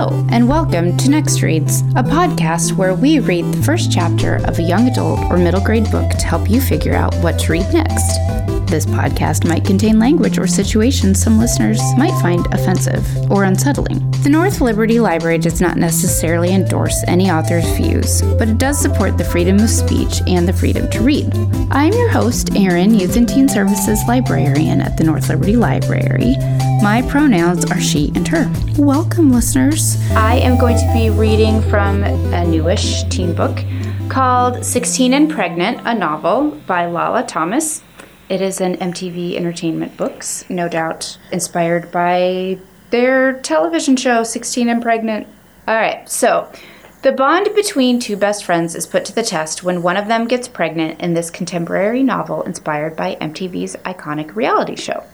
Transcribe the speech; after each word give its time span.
Hello, 0.00 0.24
and 0.30 0.48
welcome 0.48 0.96
to 0.96 1.10
Next 1.10 1.42
Reads, 1.42 1.80
a 1.96 2.04
podcast 2.04 2.76
where 2.76 2.94
we 2.94 3.18
read 3.18 3.44
the 3.46 3.62
first 3.64 3.90
chapter 3.90 4.36
of 4.46 4.60
a 4.60 4.62
young 4.62 4.86
adult 4.86 5.18
or 5.28 5.38
middle 5.38 5.60
grade 5.60 5.90
book 5.90 6.08
to 6.10 6.24
help 6.24 6.48
you 6.48 6.60
figure 6.60 6.94
out 6.94 7.12
what 7.16 7.36
to 7.40 7.50
read 7.50 7.66
next. 7.72 8.57
This 8.68 8.84
podcast 8.84 9.48
might 9.48 9.64
contain 9.64 9.98
language 9.98 10.38
or 10.38 10.46
situations 10.46 11.22
some 11.22 11.38
listeners 11.38 11.80
might 11.96 12.12
find 12.20 12.46
offensive 12.52 13.02
or 13.30 13.44
unsettling. 13.44 14.10
The 14.22 14.28
North 14.28 14.60
Liberty 14.60 15.00
Library 15.00 15.38
does 15.38 15.62
not 15.62 15.78
necessarily 15.78 16.52
endorse 16.52 17.02
any 17.08 17.30
author's 17.30 17.66
views, 17.78 18.20
but 18.36 18.46
it 18.46 18.58
does 18.58 18.78
support 18.78 19.16
the 19.16 19.24
freedom 19.24 19.58
of 19.58 19.70
speech 19.70 20.20
and 20.26 20.46
the 20.46 20.52
freedom 20.52 20.90
to 20.90 21.00
read. 21.00 21.32
I'm 21.70 21.94
your 21.94 22.10
host, 22.10 22.54
Erin, 22.56 22.92
Youth 22.92 23.16
and 23.16 23.26
Teen 23.26 23.48
Services 23.48 24.00
Librarian 24.06 24.82
at 24.82 24.98
the 24.98 25.04
North 25.04 25.30
Liberty 25.30 25.56
Library. 25.56 26.36
My 26.82 27.02
pronouns 27.08 27.64
are 27.70 27.80
she 27.80 28.12
and 28.14 28.28
her. 28.28 28.52
Welcome, 28.76 29.32
listeners. 29.32 29.96
I 30.10 30.34
am 30.34 30.58
going 30.58 30.76
to 30.76 30.92
be 30.92 31.08
reading 31.08 31.62
from 31.62 32.04
a 32.04 32.46
newish 32.46 33.04
teen 33.04 33.34
book 33.34 33.64
called 34.10 34.62
16 34.62 35.14
and 35.14 35.30
Pregnant, 35.30 35.80
a 35.86 35.94
novel 35.94 36.50
by 36.66 36.84
Lala 36.84 37.22
Thomas. 37.22 37.82
It 38.28 38.42
is 38.42 38.60
an 38.60 38.76
MTV 38.76 39.36
Entertainment 39.36 39.96
Books, 39.96 40.44
no 40.50 40.68
doubt 40.68 41.16
inspired 41.32 41.90
by 41.90 42.58
their 42.90 43.40
television 43.40 43.96
show 43.96 44.22
16 44.22 44.68
and 44.68 44.82
Pregnant. 44.82 45.26
All 45.66 45.74
right, 45.74 46.06
so 46.06 46.52
the 47.00 47.12
bond 47.12 47.48
between 47.54 47.98
two 47.98 48.18
best 48.18 48.44
friends 48.44 48.74
is 48.74 48.86
put 48.86 49.06
to 49.06 49.14
the 49.14 49.22
test 49.22 49.64
when 49.64 49.82
one 49.82 49.96
of 49.96 50.08
them 50.08 50.28
gets 50.28 50.46
pregnant 50.46 51.00
in 51.00 51.14
this 51.14 51.30
contemporary 51.30 52.02
novel 52.02 52.42
inspired 52.42 52.96
by 52.96 53.16
MTV's 53.16 53.76
iconic 53.86 54.36
reality 54.36 54.76
show. 54.76 55.04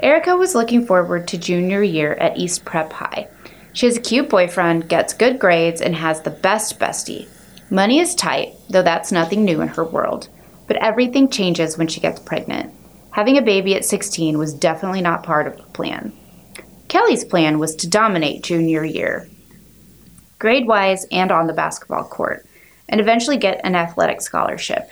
Erica 0.00 0.34
was 0.34 0.54
looking 0.54 0.86
forward 0.86 1.28
to 1.28 1.36
junior 1.36 1.82
year 1.82 2.14
at 2.14 2.38
East 2.38 2.64
Prep 2.64 2.94
High. 2.94 3.28
She 3.74 3.84
has 3.84 3.98
a 3.98 4.00
cute 4.00 4.30
boyfriend, 4.30 4.88
gets 4.88 5.12
good 5.12 5.38
grades, 5.38 5.82
and 5.82 5.94
has 5.96 6.22
the 6.22 6.30
best 6.30 6.80
bestie. 6.80 7.28
Money 7.68 7.98
is 7.98 8.14
tight, 8.14 8.54
though 8.70 8.82
that's 8.82 9.12
nothing 9.12 9.44
new 9.44 9.60
in 9.60 9.68
her 9.68 9.84
world. 9.84 10.30
But 10.68 10.76
everything 10.76 11.28
changes 11.28 11.76
when 11.76 11.88
she 11.88 12.00
gets 12.00 12.20
pregnant. 12.20 12.72
Having 13.10 13.38
a 13.38 13.42
baby 13.42 13.74
at 13.74 13.84
16 13.84 14.38
was 14.38 14.54
definitely 14.54 15.00
not 15.00 15.24
part 15.24 15.48
of 15.48 15.56
the 15.56 15.64
plan. 15.64 16.12
Kelly's 16.86 17.24
plan 17.24 17.58
was 17.58 17.74
to 17.76 17.88
dominate 17.88 18.44
junior 18.44 18.84
year, 18.84 19.28
grade 20.38 20.66
wise 20.66 21.04
and 21.10 21.32
on 21.32 21.46
the 21.46 21.52
basketball 21.52 22.04
court, 22.04 22.46
and 22.88 23.00
eventually 23.00 23.36
get 23.36 23.60
an 23.64 23.74
athletic 23.74 24.20
scholarship. 24.20 24.90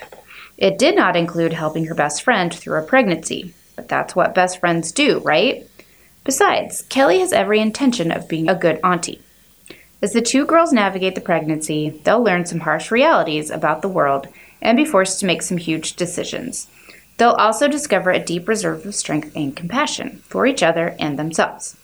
It 0.59 0.79
did 0.79 0.97
not 0.97 1.17
include 1.17 1.53
helping 1.53 1.85
her 1.87 1.95
best 1.95 2.23
friend 2.23 2.53
through 2.53 2.79
a 2.79 2.83
pregnancy, 2.83 3.55
but 3.77 3.89
that's 3.89 4.17
what 4.17 4.35
best 4.35 4.59
friends 4.59 4.93
do, 4.93 5.21
right? 5.21 5.67
Besides, 6.25 6.83
Kelly 6.89 7.21
has 7.21 7.33
every 7.33 7.61
intention 7.61 8.11
of 8.11 8.29
being 8.29 8.49
a 8.49 8.55
good 8.55 8.81
auntie. 8.83 9.23
As 10.03 10.13
the 10.13 10.21
two 10.21 10.45
girls 10.45 10.73
navigate 10.73 11.15
the 11.15 11.21
pregnancy, 11.21 12.01
they'll 12.05 12.23
learn 12.23 12.45
some 12.45 12.61
harsh 12.61 12.91
realities 12.91 13.51
about 13.51 13.81
the 13.81 13.89
world 13.89 14.29
and 14.67 14.77
be 14.77 14.85
forced 14.85 15.21
to 15.21 15.27
make 15.27 15.43
some 15.43 15.57
huge 15.57 15.95
decisions. 15.95 16.67
They'll 17.17 17.31
also 17.31 17.69
discover 17.69 18.11
a 18.11 18.19
deep 18.19 18.49
reserve 18.49 18.85
of 18.85 18.95
strength 18.97 19.33
and 19.37 19.57
compassion 19.57 20.23
for 20.27 20.45
each 20.45 20.63
other 20.63 20.97
and 20.99 21.17
themselves. 21.19 21.77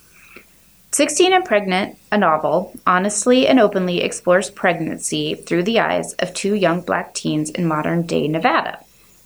16 0.90 1.32
and 1.32 1.44
Pregnant, 1.44 1.96
a 2.10 2.18
novel, 2.18 2.74
honestly 2.86 3.46
and 3.46 3.58
openly 3.58 4.02
explores 4.02 4.50
pregnancy 4.50 5.36
through 5.36 5.62
the 5.62 5.80
eyes 5.80 6.12
of 6.14 6.34
two 6.34 6.54
young 6.54 6.82
black 6.82 7.14
teens 7.14 7.48
in 7.48 7.66
modern 7.66 8.02
day 8.02 8.28
Nevada. 8.28 8.78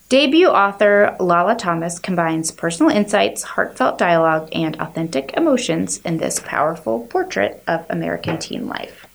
Debut 0.09 0.47
author 0.47 1.17
Lala 1.19 1.57
Thomas 1.57 1.99
combines 1.99 2.53
personal 2.53 2.95
insights, 2.95 3.43
heartfelt 3.43 3.99
dialogue, 3.99 4.49
and 4.53 4.77
authentic 4.77 5.33
emotions 5.37 6.01
in 6.05 6.19
this 6.19 6.39
powerful 6.39 7.01
portrait 7.09 7.65
of 7.67 7.85
American 7.91 8.39
teen 8.39 8.69
life. 8.69 9.07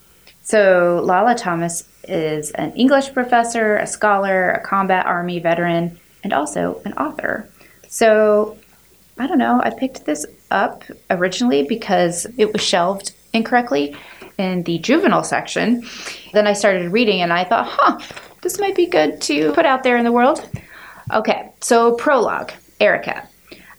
So, 0.42 1.00
Lala 1.06 1.36
Thomas 1.36 1.84
is 2.07 2.52
an 2.52 2.73
English 2.73 3.13
professor, 3.13 3.77
a 3.77 3.88
scholar, 3.88 4.52
a 4.52 4.61
combat 4.61 5.05
army 5.05 5.39
veteran, 5.39 6.00
and 6.23 6.34
also 6.34 6.81
an 6.85 6.94
author. 6.94 7.50
So, 7.88 8.57
I 9.17 9.28
don't 9.28 9.38
know, 9.38 9.62
I 9.63 9.69
picked 9.69 10.06
this 10.06 10.25
up 10.50 10.84
originally 11.09 11.63
because 11.63 12.28
it 12.38 12.51
was 12.51 12.61
shelved 12.61 13.13
incorrectly 13.34 13.95
in 14.38 14.63
the 14.63 14.79
juvenile 14.79 15.23
section. 15.23 15.84
Then 16.34 16.47
I 16.47 16.53
started 16.53 16.91
reading 16.91 17.22
and 17.22 17.31
I 17.31 17.44
thought, 17.44 17.67
huh, 17.69 18.00
this 18.41 18.59
might 18.59 18.75
be 18.75 18.88
good 18.88 19.22
to 19.22 19.51
put 19.53 19.66
out 19.66 19.84
there 19.84 19.97
in 19.97 20.06
the 20.06 20.11
world. 20.11 20.47
Okay, 21.13 21.51
so 21.61 21.94
prologue 21.95 22.51
Erica. 22.79 23.28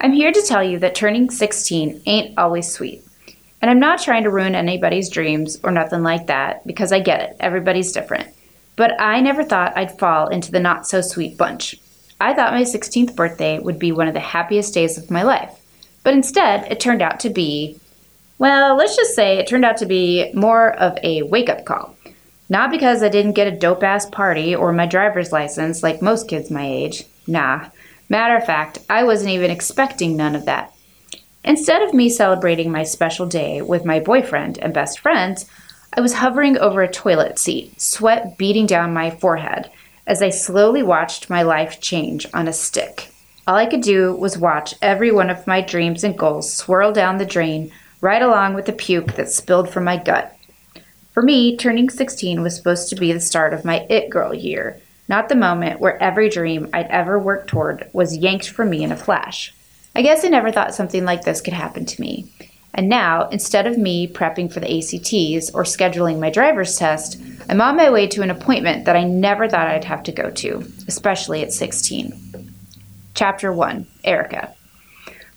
I'm 0.00 0.12
here 0.12 0.32
to 0.32 0.42
tell 0.42 0.62
you 0.62 0.78
that 0.80 0.94
turning 0.94 1.30
16 1.30 2.02
ain't 2.06 2.38
always 2.38 2.70
sweet. 2.70 3.02
And 3.62 3.70
I'm 3.70 3.78
not 3.78 4.02
trying 4.02 4.24
to 4.24 4.30
ruin 4.30 4.56
anybody's 4.56 5.08
dreams 5.08 5.58
or 5.62 5.70
nothing 5.70 6.02
like 6.02 6.26
that 6.26 6.66
because 6.66 6.92
I 6.92 6.98
get 6.98 7.20
it, 7.20 7.36
everybody's 7.38 7.92
different. 7.92 8.28
But 8.74 9.00
I 9.00 9.20
never 9.20 9.44
thought 9.44 9.76
I'd 9.76 9.98
fall 9.98 10.26
into 10.28 10.50
the 10.50 10.58
not 10.58 10.88
so 10.88 11.00
sweet 11.00 11.38
bunch. 11.38 11.76
I 12.20 12.34
thought 12.34 12.52
my 12.52 12.62
16th 12.62 13.14
birthday 13.14 13.60
would 13.60 13.78
be 13.78 13.92
one 13.92 14.08
of 14.08 14.14
the 14.14 14.20
happiest 14.20 14.74
days 14.74 14.98
of 14.98 15.10
my 15.10 15.22
life. 15.22 15.58
But 16.02 16.14
instead, 16.14 16.70
it 16.70 16.80
turned 16.80 17.02
out 17.02 17.20
to 17.20 17.30
be, 17.30 17.78
well, 18.38 18.76
let's 18.76 18.96
just 18.96 19.14
say 19.14 19.38
it 19.38 19.46
turned 19.46 19.64
out 19.64 19.76
to 19.76 19.86
be 19.86 20.32
more 20.34 20.72
of 20.74 20.98
a 21.04 21.22
wake 21.22 21.48
up 21.48 21.64
call. 21.64 21.96
Not 22.48 22.70
because 22.70 23.02
I 23.02 23.08
didn't 23.08 23.32
get 23.32 23.46
a 23.46 23.56
dope 23.56 23.84
ass 23.84 24.10
party 24.10 24.54
or 24.54 24.72
my 24.72 24.86
driver's 24.86 25.32
license 25.32 25.82
like 25.82 26.02
most 26.02 26.28
kids 26.28 26.50
my 26.50 26.66
age. 26.66 27.04
Nah. 27.26 27.68
Matter 28.08 28.36
of 28.36 28.44
fact, 28.44 28.78
I 28.90 29.04
wasn't 29.04 29.30
even 29.30 29.50
expecting 29.50 30.16
none 30.16 30.34
of 30.34 30.46
that. 30.46 30.71
Instead 31.44 31.82
of 31.82 31.92
me 31.92 32.08
celebrating 32.08 32.70
my 32.70 32.84
special 32.84 33.26
day 33.26 33.60
with 33.60 33.84
my 33.84 33.98
boyfriend 33.98 34.58
and 34.58 34.72
best 34.72 35.00
friends, 35.00 35.46
I 35.92 36.00
was 36.00 36.14
hovering 36.14 36.56
over 36.56 36.82
a 36.82 36.90
toilet 36.90 37.38
seat, 37.38 37.80
sweat 37.80 38.38
beating 38.38 38.66
down 38.66 38.94
my 38.94 39.10
forehead, 39.10 39.70
as 40.06 40.22
I 40.22 40.30
slowly 40.30 40.82
watched 40.82 41.28
my 41.28 41.42
life 41.42 41.80
change 41.80 42.26
on 42.32 42.46
a 42.46 42.52
stick. 42.52 43.12
All 43.46 43.56
I 43.56 43.66
could 43.66 43.82
do 43.82 44.14
was 44.14 44.38
watch 44.38 44.74
every 44.80 45.10
one 45.10 45.30
of 45.30 45.46
my 45.48 45.60
dreams 45.60 46.04
and 46.04 46.16
goals 46.16 46.52
swirl 46.52 46.92
down 46.92 47.18
the 47.18 47.26
drain, 47.26 47.72
right 48.00 48.22
along 48.22 48.54
with 48.54 48.66
the 48.66 48.72
puke 48.72 49.14
that 49.14 49.30
spilled 49.30 49.68
from 49.68 49.82
my 49.82 49.96
gut. 49.96 50.36
For 51.12 51.22
me, 51.22 51.56
turning 51.56 51.90
16 51.90 52.40
was 52.40 52.56
supposed 52.56 52.88
to 52.90 52.96
be 52.96 53.12
the 53.12 53.20
start 53.20 53.52
of 53.52 53.64
my 53.64 53.84
it 53.90 54.10
girl 54.10 54.32
year, 54.32 54.80
not 55.08 55.28
the 55.28 55.34
moment 55.34 55.80
where 55.80 56.00
every 56.00 56.28
dream 56.28 56.70
I'd 56.72 56.86
ever 56.86 57.18
worked 57.18 57.48
toward 57.48 57.90
was 57.92 58.16
yanked 58.16 58.48
from 58.48 58.70
me 58.70 58.84
in 58.84 58.92
a 58.92 58.96
flash. 58.96 59.52
I 59.94 60.02
guess 60.02 60.24
I 60.24 60.28
never 60.28 60.50
thought 60.50 60.74
something 60.74 61.04
like 61.04 61.22
this 61.22 61.40
could 61.40 61.52
happen 61.52 61.84
to 61.84 62.00
me. 62.00 62.30
And 62.74 62.88
now, 62.88 63.28
instead 63.28 63.66
of 63.66 63.76
me 63.76 64.08
prepping 64.08 64.50
for 64.50 64.60
the 64.60 64.78
ACTs 64.78 65.50
or 65.50 65.64
scheduling 65.64 66.18
my 66.18 66.30
driver's 66.30 66.78
test, 66.78 67.20
I'm 67.48 67.60
on 67.60 67.76
my 67.76 67.90
way 67.90 68.06
to 68.08 68.22
an 68.22 68.30
appointment 68.30 68.86
that 68.86 68.96
I 68.96 69.04
never 69.04 69.48
thought 69.48 69.68
I'd 69.68 69.84
have 69.84 70.02
to 70.04 70.12
go 70.12 70.30
to, 70.30 70.64
especially 70.88 71.42
at 71.42 71.52
16. 71.52 72.52
Chapter 73.14 73.52
1 73.52 73.86
Erica. 74.04 74.54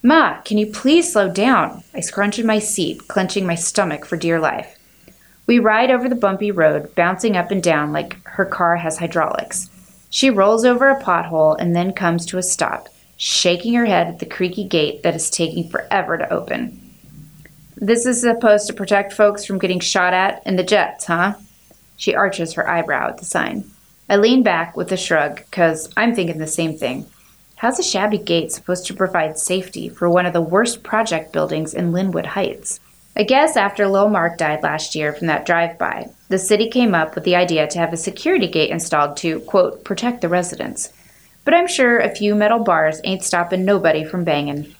Ma, 0.02 0.40
can 0.42 0.58
you 0.58 0.68
please 0.68 1.12
slow 1.12 1.30
down? 1.30 1.84
I 1.94 2.00
scrunch 2.00 2.40
in 2.40 2.46
my 2.46 2.60
seat, 2.60 3.08
clenching 3.10 3.46
my 3.46 3.56
stomach 3.56 4.06
for 4.06 4.16
dear 4.16 4.40
life. 4.40 4.80
We 5.48 5.60
ride 5.60 5.92
over 5.92 6.08
the 6.08 6.16
bumpy 6.16 6.52
road, 6.52 6.96
bouncing 6.96 7.36
up 7.36 7.52
and 7.52 7.62
down 7.62 7.92
like 7.92 8.18
her 8.24 8.46
car 8.46 8.78
has 8.78 8.98
hydraulics. 8.98 9.70
She 10.10 10.30
rolls 10.30 10.64
over 10.64 10.90
a 10.90 11.02
pothole 11.02 11.58
and 11.60 11.76
then 11.76 11.92
comes 11.92 12.26
to 12.28 12.38
a 12.38 12.44
stop, 12.44 12.88
shaking 13.18 13.74
her 13.74 13.86
head 13.86 14.08
at 14.08 14.20
the 14.20 14.26
creaky 14.26 14.64
gate 14.64 15.04
that 15.04 15.16
is 15.16 15.30
taking 15.30 15.70
forever 15.70 16.18
to 16.18 16.34
open. 16.34 16.82
This 17.78 18.06
is 18.06 18.22
supposed 18.22 18.68
to 18.68 18.74
protect 18.74 19.14
folks 19.14 19.46
from 19.46 19.60
getting 19.60 19.80
shot 19.80 20.14
at 20.14 20.46
in 20.46 20.56
the 20.56 20.64
jets, 20.64 21.06
huh? 21.06 21.36
She 21.98 22.16
arches 22.16 22.54
her 22.54 22.68
eyebrow 22.68 23.10
at 23.10 23.18
the 23.18 23.26
sign. 23.26 23.66
I 24.10 24.18
lean 24.18 24.44
back 24.44 24.78
with 24.78 24.92
a 24.92 24.98
shrug, 24.98 25.38
because 25.38 25.92
I'm 25.98 26.14
thinking 26.14 26.38
the 26.38 26.48
same 26.48 26.78
thing. 26.78 27.06
How's 27.56 27.80
a 27.80 27.84
shabby 27.84 28.18
gate 28.18 28.52
supposed 28.52 28.86
to 28.88 28.94
provide 28.94 29.40
safety 29.40 29.90
for 29.90 30.10
one 30.10 30.26
of 30.26 30.34
the 30.34 30.42
worst 30.42 30.84
project 30.84 31.32
buildings 31.32 31.74
in 31.74 31.92
Linwood 31.92 32.26
Heights? 32.26 32.80
I 33.16 33.24
guess 33.24 33.56
after 33.56 33.88
Lil 33.88 34.10
Mark 34.10 34.38
died 34.38 34.62
last 34.62 34.94
year 34.94 35.14
from 35.14 35.28
that 35.28 35.46
drive 35.46 35.78
by, 35.78 36.10
the 36.28 36.38
city 36.38 36.70
came 36.70 36.94
up 36.94 37.16
with 37.16 37.24
the 37.24 37.36
idea 37.36 37.66
to 37.68 37.80
have 37.80 37.94
a 37.94 37.98
security 37.98 38.48
gate 38.48 38.72
installed 38.72 39.16
to, 39.18 39.40
quote, 39.42 39.86
protect 39.86 40.22
the 40.22 40.30
residents. 40.30 40.92
But 41.46 41.54
I'm 41.54 41.68
sure 41.68 42.00
a 42.00 42.14
few 42.14 42.36
metal 42.36 42.60
bars 42.60 43.00
ain't 43.04 43.24
stopping 43.24 43.64
nobody 43.64 44.04
from 44.04 44.24
banging. 44.24 44.76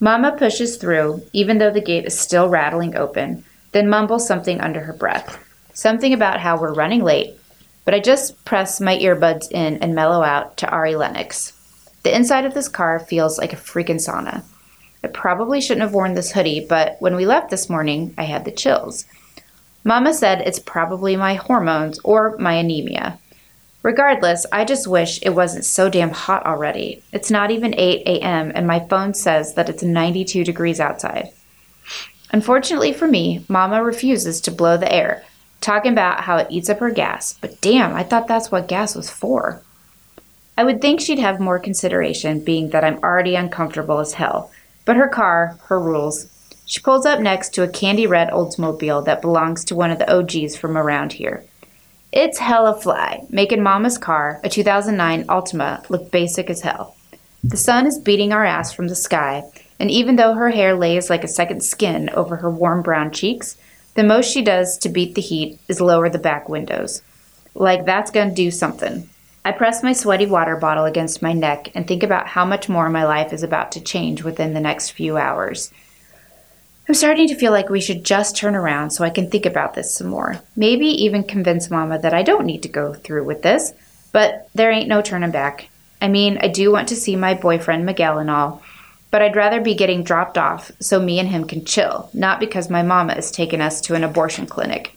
Mama 0.00 0.36
pushes 0.38 0.76
through, 0.76 1.22
even 1.32 1.58
though 1.58 1.70
the 1.70 1.80
gate 1.80 2.06
is 2.06 2.18
still 2.18 2.48
rattling 2.48 2.96
open, 2.96 3.44
then 3.72 3.88
mumbles 3.88 4.26
something 4.26 4.60
under 4.60 4.80
her 4.80 4.92
breath. 4.92 5.38
Something 5.74 6.12
about 6.12 6.40
how 6.40 6.58
we're 6.58 6.74
running 6.74 7.04
late, 7.04 7.38
but 7.84 7.94
I 7.94 8.00
just 8.00 8.44
press 8.44 8.80
my 8.80 8.96
earbuds 8.98 9.50
in 9.52 9.76
and 9.78 9.94
mellow 9.94 10.22
out 10.22 10.56
to 10.58 10.68
Ari 10.68 10.96
Lennox. 10.96 11.52
The 12.04 12.14
inside 12.14 12.44
of 12.44 12.54
this 12.54 12.68
car 12.68 13.00
feels 13.00 13.38
like 13.38 13.52
a 13.52 13.56
freaking 13.56 13.96
sauna. 13.96 14.44
I 15.04 15.08
probably 15.08 15.60
shouldn't 15.60 15.82
have 15.82 15.94
worn 15.94 16.14
this 16.14 16.32
hoodie, 16.32 16.66
but 16.68 16.96
when 17.00 17.14
we 17.16 17.26
left 17.26 17.50
this 17.50 17.68
morning, 17.68 18.14
I 18.16 18.24
had 18.24 18.44
the 18.44 18.50
chills. 18.50 19.04
Mama 19.84 20.12
said 20.14 20.40
it's 20.40 20.58
probably 20.58 21.16
my 21.16 21.34
hormones 21.34 21.98
or 22.00 22.36
my 22.38 22.54
anemia. 22.54 23.18
Regardless, 23.82 24.44
I 24.50 24.64
just 24.64 24.88
wish 24.88 25.20
it 25.22 25.30
wasn't 25.30 25.64
so 25.64 25.88
damn 25.88 26.10
hot 26.10 26.44
already. 26.44 27.02
It's 27.12 27.30
not 27.30 27.50
even 27.50 27.74
8 27.76 28.02
a.m., 28.06 28.52
and 28.54 28.66
my 28.66 28.80
phone 28.80 29.14
says 29.14 29.54
that 29.54 29.68
it's 29.68 29.82
92 29.82 30.44
degrees 30.44 30.80
outside. 30.80 31.30
Unfortunately 32.32 32.92
for 32.92 33.06
me, 33.06 33.44
Mama 33.48 33.82
refuses 33.82 34.40
to 34.42 34.50
blow 34.50 34.76
the 34.76 34.92
air, 34.92 35.24
talking 35.60 35.92
about 35.92 36.22
how 36.22 36.36
it 36.36 36.48
eats 36.50 36.68
up 36.68 36.80
her 36.80 36.90
gas. 36.90 37.38
But 37.40 37.60
damn, 37.60 37.94
I 37.94 38.02
thought 38.02 38.26
that's 38.26 38.50
what 38.50 38.68
gas 38.68 38.94
was 38.94 39.10
for. 39.10 39.62
I 40.56 40.64
would 40.64 40.80
think 40.80 41.00
she'd 41.00 41.20
have 41.20 41.38
more 41.38 41.60
consideration, 41.60 42.40
being 42.44 42.70
that 42.70 42.82
I'm 42.82 42.98
already 42.98 43.36
uncomfortable 43.36 44.00
as 44.00 44.14
hell. 44.14 44.50
But 44.84 44.96
her 44.96 45.08
car, 45.08 45.56
her 45.66 45.78
rules. 45.78 46.26
She 46.66 46.80
pulls 46.80 47.06
up 47.06 47.20
next 47.20 47.54
to 47.54 47.62
a 47.62 47.68
candy 47.68 48.06
red 48.08 48.28
Oldsmobile 48.30 49.04
that 49.04 49.22
belongs 49.22 49.64
to 49.66 49.76
one 49.76 49.92
of 49.92 50.00
the 50.00 50.12
OGs 50.12 50.56
from 50.56 50.76
around 50.76 51.12
here. 51.12 51.44
It's 52.20 52.38
hella 52.38 52.74
fly, 52.74 53.24
making 53.30 53.62
Mama's 53.62 53.96
car, 53.96 54.40
a 54.42 54.48
2009 54.48 55.28
Altima, 55.28 55.88
look 55.88 56.10
basic 56.10 56.50
as 56.50 56.62
hell. 56.62 56.96
The 57.44 57.56
sun 57.56 57.86
is 57.86 58.00
beating 58.00 58.32
our 58.32 58.44
ass 58.44 58.72
from 58.72 58.88
the 58.88 58.96
sky, 58.96 59.44
and 59.78 59.88
even 59.88 60.16
though 60.16 60.34
her 60.34 60.50
hair 60.50 60.74
lays 60.74 61.10
like 61.10 61.22
a 61.22 61.28
second 61.28 61.62
skin 61.62 62.10
over 62.10 62.34
her 62.34 62.50
warm 62.50 62.82
brown 62.82 63.12
cheeks, 63.12 63.56
the 63.94 64.02
most 64.02 64.32
she 64.32 64.42
does 64.42 64.76
to 64.78 64.88
beat 64.88 65.14
the 65.14 65.20
heat 65.20 65.60
is 65.68 65.80
lower 65.80 66.08
the 66.08 66.18
back 66.18 66.48
windows. 66.48 67.02
Like 67.54 67.86
that's 67.86 68.10
gonna 68.10 68.34
do 68.34 68.50
something. 68.50 69.08
I 69.44 69.52
press 69.52 69.84
my 69.84 69.92
sweaty 69.92 70.26
water 70.26 70.56
bottle 70.56 70.86
against 70.86 71.22
my 71.22 71.32
neck 71.32 71.70
and 71.76 71.86
think 71.86 72.02
about 72.02 72.26
how 72.26 72.44
much 72.44 72.68
more 72.68 72.90
my 72.90 73.04
life 73.04 73.32
is 73.32 73.44
about 73.44 73.70
to 73.72 73.80
change 73.80 74.24
within 74.24 74.54
the 74.54 74.60
next 74.60 74.90
few 74.90 75.18
hours. 75.18 75.72
I'm 76.88 76.94
starting 76.94 77.28
to 77.28 77.34
feel 77.34 77.52
like 77.52 77.68
we 77.68 77.82
should 77.82 78.02
just 78.02 78.34
turn 78.34 78.54
around 78.54 78.90
so 78.90 79.04
I 79.04 79.10
can 79.10 79.28
think 79.28 79.44
about 79.44 79.74
this 79.74 79.94
some 79.94 80.06
more. 80.06 80.40
Maybe 80.56 80.86
even 80.86 81.22
convince 81.22 81.70
Mama 81.70 81.98
that 81.98 82.14
I 82.14 82.22
don't 82.22 82.46
need 82.46 82.62
to 82.62 82.68
go 82.70 82.94
through 82.94 83.24
with 83.24 83.42
this, 83.42 83.74
but 84.10 84.48
there 84.54 84.70
ain't 84.70 84.88
no 84.88 85.02
turning 85.02 85.30
back. 85.30 85.68
I 86.00 86.08
mean, 86.08 86.38
I 86.40 86.48
do 86.48 86.72
want 86.72 86.88
to 86.88 86.96
see 86.96 87.14
my 87.14 87.34
boyfriend 87.34 87.84
Miguel 87.84 88.18
and 88.18 88.30
all, 88.30 88.62
but 89.10 89.20
I'd 89.20 89.36
rather 89.36 89.60
be 89.60 89.74
getting 89.74 90.02
dropped 90.02 90.38
off 90.38 90.72
so 90.80 90.98
me 90.98 91.18
and 91.18 91.28
him 91.28 91.46
can 91.46 91.66
chill, 91.66 92.08
not 92.14 92.40
because 92.40 92.70
my 92.70 92.82
mama 92.82 93.12
is 93.14 93.30
taking 93.30 93.60
us 93.60 93.82
to 93.82 93.94
an 93.94 94.02
abortion 94.02 94.46
clinic. 94.46 94.96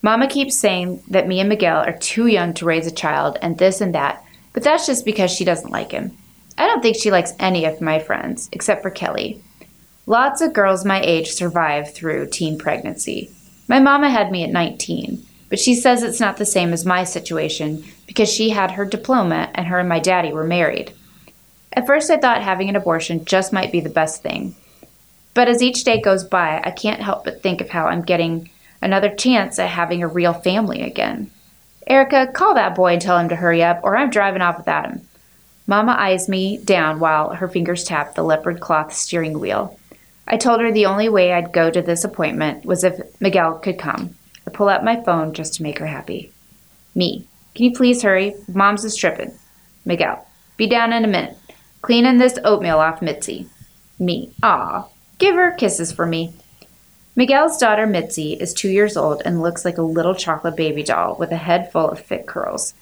Mama 0.00 0.28
keeps 0.28 0.56
saying 0.56 1.02
that 1.08 1.26
me 1.26 1.40
and 1.40 1.48
Miguel 1.48 1.78
are 1.78 1.98
too 1.98 2.28
young 2.28 2.54
to 2.54 2.66
raise 2.66 2.86
a 2.86 2.92
child 2.92 3.36
and 3.42 3.58
this 3.58 3.80
and 3.80 3.96
that, 3.96 4.22
but 4.52 4.62
that's 4.62 4.86
just 4.86 5.04
because 5.04 5.32
she 5.32 5.44
doesn't 5.44 5.72
like 5.72 5.90
him. 5.90 6.16
I 6.56 6.68
don't 6.68 6.82
think 6.82 6.94
she 6.96 7.10
likes 7.10 7.32
any 7.40 7.64
of 7.64 7.80
my 7.80 7.98
friends, 7.98 8.48
except 8.52 8.82
for 8.82 8.90
Kelly. 8.90 9.42
Lots 10.06 10.42
of 10.42 10.52
girls 10.52 10.84
my 10.84 11.00
age 11.00 11.32
survive 11.32 11.94
through 11.94 12.28
teen 12.28 12.58
pregnancy. 12.58 13.30
My 13.68 13.80
mama 13.80 14.10
had 14.10 14.30
me 14.30 14.44
at 14.44 14.50
19, 14.50 15.24
but 15.48 15.58
she 15.58 15.74
says 15.74 16.02
it's 16.02 16.20
not 16.20 16.36
the 16.36 16.44
same 16.44 16.74
as 16.74 16.84
my 16.84 17.04
situation 17.04 17.82
because 18.06 18.30
she 18.30 18.50
had 18.50 18.72
her 18.72 18.84
diploma 18.84 19.50
and 19.54 19.66
her 19.66 19.78
and 19.78 19.88
my 19.88 20.00
daddy 20.00 20.30
were 20.30 20.44
married. 20.44 20.92
At 21.72 21.86
first, 21.86 22.10
I 22.10 22.18
thought 22.18 22.42
having 22.42 22.68
an 22.68 22.76
abortion 22.76 23.24
just 23.24 23.52
might 23.52 23.72
be 23.72 23.80
the 23.80 23.88
best 23.88 24.22
thing. 24.22 24.54
But 25.32 25.48
as 25.48 25.62
each 25.62 25.84
day 25.84 26.00
goes 26.00 26.22
by, 26.22 26.60
I 26.62 26.70
can't 26.70 27.00
help 27.00 27.24
but 27.24 27.42
think 27.42 27.62
of 27.62 27.70
how 27.70 27.86
I'm 27.86 28.02
getting 28.02 28.50
another 28.82 29.12
chance 29.12 29.58
at 29.58 29.70
having 29.70 30.02
a 30.02 30.08
real 30.08 30.34
family 30.34 30.82
again. 30.82 31.30
Erica, 31.86 32.26
call 32.32 32.54
that 32.54 32.74
boy 32.74 32.92
and 32.92 33.02
tell 33.02 33.18
him 33.18 33.30
to 33.30 33.36
hurry 33.36 33.62
up, 33.62 33.80
or 33.82 33.96
I'm 33.96 34.10
driving 34.10 34.42
off 34.42 34.58
without 34.58 34.86
him. 34.86 35.00
Mama 35.66 35.96
eyes 35.98 36.28
me 36.28 36.58
down 36.58 37.00
while 37.00 37.30
her 37.30 37.48
fingers 37.48 37.84
tap 37.84 38.14
the 38.14 38.22
leopard 38.22 38.60
cloth 38.60 38.92
steering 38.92 39.40
wheel. 39.40 39.78
I 40.26 40.36
told 40.36 40.60
her 40.60 40.72
the 40.72 40.86
only 40.86 41.08
way 41.08 41.32
I'd 41.32 41.52
go 41.52 41.70
to 41.70 41.82
this 41.82 42.04
appointment 42.04 42.64
was 42.64 42.82
if 42.82 43.00
Miguel 43.20 43.58
could 43.58 43.78
come. 43.78 44.16
I 44.46 44.50
pull 44.50 44.68
out 44.68 44.84
my 44.84 45.02
phone 45.02 45.34
just 45.34 45.54
to 45.54 45.62
make 45.62 45.78
her 45.78 45.86
happy. 45.86 46.32
Me, 46.94 47.26
can 47.54 47.64
you 47.66 47.72
please 47.72 48.02
hurry? 48.02 48.34
Mom's 48.48 48.84
is 48.84 48.96
tripping. 48.96 49.32
Miguel, 49.84 50.26
be 50.56 50.66
down 50.66 50.92
in 50.92 51.04
a 51.04 51.08
minute. 51.08 51.36
Cleaning 51.82 52.18
this 52.18 52.38
oatmeal 52.44 52.78
off 52.78 53.02
Mitzi. 53.02 53.48
Me, 53.98 54.32
ah, 54.42 54.88
give 55.18 55.34
her 55.34 55.52
kisses 55.52 55.92
for 55.92 56.06
me. 56.06 56.32
Miguel's 57.16 57.58
daughter 57.58 57.86
Mitzi 57.86 58.32
is 58.32 58.52
two 58.52 58.70
years 58.70 58.96
old 58.96 59.22
and 59.24 59.40
looks 59.40 59.64
like 59.64 59.78
a 59.78 59.82
little 59.82 60.14
chocolate 60.14 60.56
baby 60.56 60.82
doll 60.82 61.14
with 61.16 61.30
a 61.30 61.36
head 61.36 61.70
full 61.70 61.88
of 61.88 62.00
thick 62.00 62.26
curls. 62.26 62.74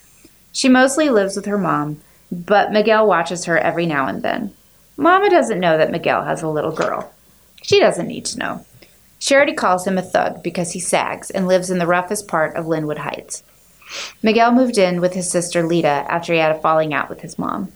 She 0.53 0.69
mostly 0.69 1.11
lives 1.11 1.37
with 1.37 1.47
her 1.47 1.59
mom, 1.59 2.00
but 2.31 2.73
Miguel 2.73 3.06
watches 3.06 3.45
her 3.45 3.59
every 3.59 3.85
now 3.85 4.06
and 4.06 4.23
then. 4.23 4.55
Mama 4.97 5.29
doesn't 5.29 5.61
know 5.61 5.77
that 5.77 5.91
Miguel 5.91 6.25
has 6.25 6.41
a 6.41 6.49
little 6.49 6.73
girl. 6.73 7.12
She 7.62 7.81
doesn't 7.81 8.09
need 8.09 8.25
to 8.26 8.38
know. 8.38 8.67
Charity 9.19 9.53
calls 9.53 9.87
him 9.87 9.99
a 9.99 10.03
thug 10.03 10.43
because 10.43 10.73
he 10.73 10.81
sags 10.81 11.31
and 11.31 11.47
lives 11.47 11.70
in 11.70 11.79
the 11.79 11.87
roughest 11.87 12.26
part 12.26 12.56
of 12.56 12.67
Linwood 12.67 12.99
Heights. 12.99 13.44
Miguel 14.23 14.53
moved 14.53 14.79
in 14.79 15.00
with 15.00 15.14
his 15.14 15.31
sister 15.31 15.62
Lita 15.62 16.05
after 16.09 16.32
he 16.32 16.38
had 16.38 16.55
a 16.55 16.61
falling 16.61 16.93
out 16.93 17.09
with 17.09 17.20
his 17.20 17.38
mom. 17.38 17.73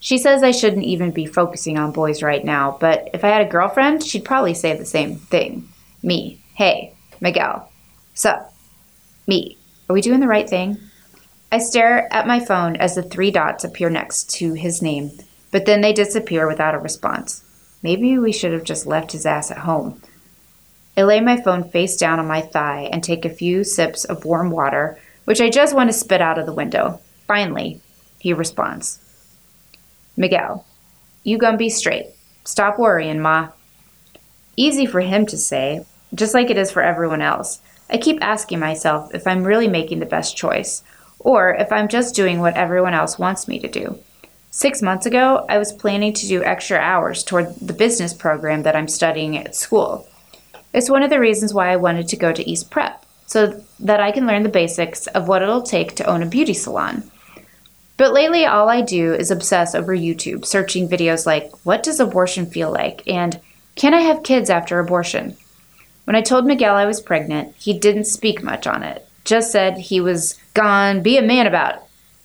She 0.00 0.18
says 0.18 0.42
I 0.42 0.50
shouldn't 0.50 0.82
even 0.82 1.12
be 1.12 1.26
focusing 1.26 1.78
on 1.78 1.92
boys 1.92 2.22
right 2.22 2.44
now, 2.44 2.76
but 2.80 3.08
if 3.14 3.22
I 3.22 3.28
had 3.28 3.46
a 3.46 3.50
girlfriend, 3.50 4.02
she'd 4.02 4.24
probably 4.24 4.54
say 4.54 4.76
the 4.76 4.84
same 4.84 5.16
thing. 5.16 5.68
Me. 6.02 6.42
Hey, 6.54 6.94
Miguel. 7.20 7.70
Sup? 8.14 8.52
Me. 9.28 9.56
Are 9.88 9.92
we 9.92 10.00
doing 10.00 10.18
the 10.18 10.26
right 10.26 10.50
thing? 10.50 10.78
I 11.52 11.58
stare 11.58 12.12
at 12.12 12.26
my 12.26 12.40
phone 12.40 12.74
as 12.76 12.96
the 12.96 13.02
three 13.02 13.30
dots 13.30 13.62
appear 13.62 13.90
next 13.90 14.30
to 14.36 14.54
his 14.54 14.82
name, 14.82 15.12
but 15.52 15.66
then 15.66 15.80
they 15.80 15.92
disappear 15.92 16.48
without 16.48 16.74
a 16.74 16.78
response. 16.78 17.44
Maybe 17.82 18.18
we 18.18 18.32
should 18.32 18.52
have 18.52 18.64
just 18.64 18.86
left 18.86 19.12
his 19.12 19.26
ass 19.26 19.50
at 19.50 19.58
home. 19.58 20.00
I 20.96 21.02
lay 21.02 21.20
my 21.20 21.40
phone 21.40 21.68
face 21.68 21.96
down 21.96 22.20
on 22.20 22.26
my 22.26 22.40
thigh 22.40 22.88
and 22.92 23.02
take 23.02 23.24
a 23.24 23.30
few 23.30 23.64
sips 23.64 24.04
of 24.04 24.24
warm 24.24 24.50
water, 24.50 24.98
which 25.24 25.40
I 25.40 25.50
just 25.50 25.74
want 25.74 25.88
to 25.90 25.94
spit 25.94 26.20
out 26.20 26.38
of 26.38 26.46
the 26.46 26.52
window. 26.52 27.00
Finally, 27.26 27.80
he 28.18 28.32
responds 28.32 29.00
Miguel, 30.16 30.66
you 31.24 31.38
gonna 31.38 31.56
be 31.56 31.70
straight. 31.70 32.06
Stop 32.44 32.78
worrying, 32.78 33.20
Ma. 33.20 33.48
Easy 34.56 34.84
for 34.84 35.00
him 35.00 35.24
to 35.26 35.38
say, 35.38 35.84
just 36.14 36.34
like 36.34 36.50
it 36.50 36.58
is 36.58 36.70
for 36.70 36.82
everyone 36.82 37.22
else. 37.22 37.60
I 37.88 37.96
keep 37.96 38.22
asking 38.22 38.58
myself 38.58 39.14
if 39.14 39.26
I'm 39.26 39.44
really 39.44 39.68
making 39.68 40.00
the 40.00 40.06
best 40.06 40.36
choice, 40.36 40.82
or 41.18 41.54
if 41.54 41.72
I'm 41.72 41.88
just 41.88 42.14
doing 42.14 42.40
what 42.40 42.56
everyone 42.56 42.94
else 42.94 43.18
wants 43.18 43.48
me 43.48 43.58
to 43.60 43.68
do. 43.68 43.98
Six 44.54 44.82
months 44.82 45.06
ago, 45.06 45.46
I 45.48 45.56
was 45.56 45.72
planning 45.72 46.12
to 46.12 46.28
do 46.28 46.44
extra 46.44 46.76
hours 46.76 47.24
toward 47.24 47.54
the 47.56 47.72
business 47.72 48.12
program 48.12 48.64
that 48.64 48.76
I'm 48.76 48.86
studying 48.86 49.34
at 49.38 49.56
school. 49.56 50.06
It's 50.74 50.90
one 50.90 51.02
of 51.02 51.08
the 51.08 51.18
reasons 51.18 51.54
why 51.54 51.72
I 51.72 51.76
wanted 51.76 52.06
to 52.08 52.18
go 52.18 52.34
to 52.34 52.48
East 52.48 52.70
Prep, 52.70 53.02
so 53.24 53.64
that 53.80 54.00
I 54.00 54.12
can 54.12 54.26
learn 54.26 54.42
the 54.42 54.50
basics 54.50 55.06
of 55.06 55.26
what 55.26 55.40
it'll 55.40 55.62
take 55.62 55.96
to 55.96 56.04
own 56.04 56.22
a 56.22 56.26
beauty 56.26 56.52
salon. 56.52 57.10
But 57.96 58.12
lately, 58.12 58.44
all 58.44 58.68
I 58.68 58.82
do 58.82 59.14
is 59.14 59.30
obsess 59.30 59.74
over 59.74 59.96
YouTube, 59.96 60.44
searching 60.44 60.86
videos 60.86 61.24
like, 61.24 61.50
What 61.64 61.82
does 61.82 61.98
abortion 61.98 62.44
feel 62.44 62.70
like? 62.70 63.02
and 63.08 63.40
Can 63.74 63.94
I 63.94 64.02
have 64.02 64.22
kids 64.22 64.50
after 64.50 64.78
abortion? 64.78 65.34
When 66.04 66.14
I 66.14 66.20
told 66.20 66.44
Miguel 66.44 66.76
I 66.76 66.84
was 66.84 67.00
pregnant, 67.00 67.54
he 67.58 67.78
didn't 67.78 68.04
speak 68.04 68.42
much 68.42 68.66
on 68.66 68.82
it, 68.82 69.08
just 69.24 69.50
said 69.50 69.78
he 69.78 69.98
was 69.98 70.38
gone, 70.52 71.00
be 71.00 71.16
a 71.16 71.22
man 71.22 71.46
about 71.46 71.84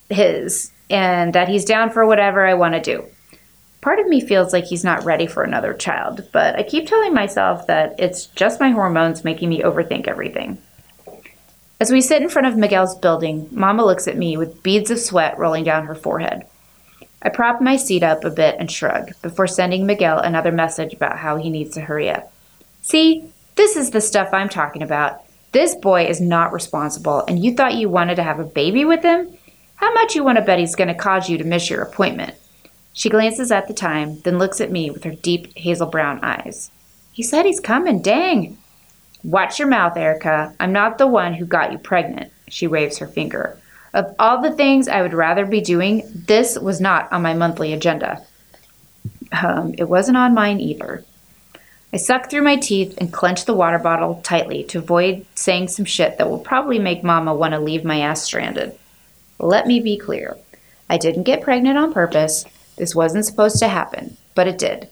his, 0.10 0.74
and 0.90 1.34
that 1.34 1.50
he's 1.50 1.66
down 1.66 1.90
for 1.90 2.06
whatever 2.06 2.46
I 2.46 2.54
want 2.54 2.74
to 2.76 2.82
do. 2.82 3.06
Part 3.82 4.00
of 4.00 4.08
me 4.08 4.20
feels 4.22 4.54
like 4.54 4.66
he's 4.66 4.84
not 4.84 5.06
ready 5.06 5.28
for 5.28 5.44
another 5.44 5.74
child, 5.74 6.28
but 6.32 6.56
I 6.56 6.64
keep 6.64 6.88
telling 6.88 7.14
myself 7.14 7.68
that 7.68 7.96
it's 8.00 8.26
just 8.28 8.60
my 8.60 8.72
hormones 8.72 9.24
making 9.24 9.50
me 9.50 9.62
overthink 9.62 10.08
everything. 10.08 10.58
As 11.80 11.92
we 11.92 12.02
sit 12.02 12.24
in 12.24 12.30
front 12.30 12.48
of 12.48 12.58
Miguel's 12.58 12.98
building, 12.98 13.48
Mama 13.52 13.86
looks 13.86 14.08
at 14.08 14.18
me 14.18 14.36
with 14.36 14.64
beads 14.64 14.90
of 14.90 15.00
sweat 15.00 15.38
rolling 15.38 15.64
down 15.64 15.86
her 15.86 15.94
forehead. 15.94 16.44
I 17.22 17.30
prop 17.30 17.62
my 17.62 17.78
seat 17.78 18.04
up 18.04 18.24
a 18.24 18.30
bit 18.30 18.56
and 18.58 18.70
shrug 18.70 19.12
before 19.22 19.48
sending 19.48 19.86
Miguel 19.86 20.18
another 20.20 20.52
message 20.52 20.94
about 20.94 21.20
how 21.20 21.38
he 21.38 21.50
needs 21.50 21.76
to 21.76 21.82
hurry 21.82 22.10
up. 22.10 22.32
See, 22.82 23.32
this 23.56 23.76
is 23.76 23.92
the 23.92 24.02
stuff 24.02 24.30
I'm 24.34 24.50
talking 24.50 24.82
about. 24.82 25.22
This 25.52 25.76
boy 25.76 26.08
is 26.08 26.20
not 26.20 26.52
responsible, 26.52 27.24
and 27.28 27.44
you 27.44 27.54
thought 27.54 27.76
you 27.76 27.90
wanted 27.90 28.16
to 28.16 28.24
have 28.24 28.40
a 28.40 28.44
baby 28.44 28.86
with 28.86 29.04
him? 29.04 29.37
How 29.78 29.94
much 29.94 30.16
you 30.16 30.24
want 30.24 30.38
to 30.38 30.44
bet 30.44 30.60
he's 30.60 30.76
going 30.76 30.88
to 30.88 30.96
cause 30.96 31.30
you 31.30 31.38
to 31.38 31.44
miss 31.44 31.70
your 31.70 31.82
appointment? 31.84 32.36
She 32.94 33.10
glances 33.10 33.52
at 33.52 33.68
the 33.68 33.76
time, 33.76 34.20
then 34.22 34.40
looks 34.40 34.60
at 34.60 34.72
me 34.72 34.90
with 34.90 35.04
her 35.04 35.12
deep 35.12 35.56
hazel 35.56 35.88
brown 35.88 36.20
eyes. 36.24 36.72
He 37.12 37.22
said 37.22 37.46
he's 37.46 37.60
coming, 37.60 38.02
dang. 38.02 38.58
Watch 39.24 39.60
your 39.60 39.68
mouth, 39.68 39.96
Erica. 39.96 40.54
I'm 40.60 40.74
not 40.74 40.98
the 40.98 41.06
one 41.06 41.36
who 41.36 41.46
got 41.46 41.72
you 41.72 41.78
pregnant. 41.78 42.32
She 42.48 42.66
waves 42.66 42.98
her 42.98 43.08
finger. 43.08 43.60
Of 43.94 44.16
all 44.18 44.42
the 44.42 44.52
things 44.52 44.88
I 44.88 45.04
would 45.04 45.14
rather 45.14 45.46
be 45.46 45.62
doing, 45.62 46.04
this 46.14 46.58
was 46.58 46.82
not 46.82 47.12
on 47.12 47.22
my 47.22 47.36
monthly 47.36 47.72
agenda. 47.72 48.26
Um, 49.32 49.76
it 49.78 49.88
wasn't 49.88 50.18
on 50.18 50.34
mine 50.34 50.60
either. 50.60 51.06
I 51.94 51.98
suck 51.98 52.30
through 52.30 52.42
my 52.42 52.56
teeth 52.56 52.96
and 52.98 53.14
clench 53.14 53.46
the 53.46 53.54
water 53.54 53.80
bottle 53.80 54.22
tightly 54.24 54.64
to 54.66 54.80
avoid 54.80 55.26
saying 55.36 55.68
some 55.68 55.86
shit 55.86 56.18
that 56.18 56.30
will 56.30 56.40
probably 56.40 56.80
make 56.80 57.04
Mama 57.04 57.36
want 57.36 57.54
to 57.54 57.60
leave 57.60 57.86
my 57.86 58.00
ass 58.00 58.24
stranded. 58.24 58.78
Let 59.40 59.68
me 59.68 59.80
be 59.80 59.98
clear. 59.98 60.38
I 60.90 60.98
didn't 60.98 61.24
get 61.24 61.42
pregnant 61.42 61.78
on 61.78 61.94
purpose. 61.94 62.46
This 62.78 62.96
wasn't 62.96 63.26
supposed 63.26 63.60
to 63.60 63.68
happen, 63.68 64.18
but 64.36 64.48
it 64.48 64.58
did. 64.58 64.90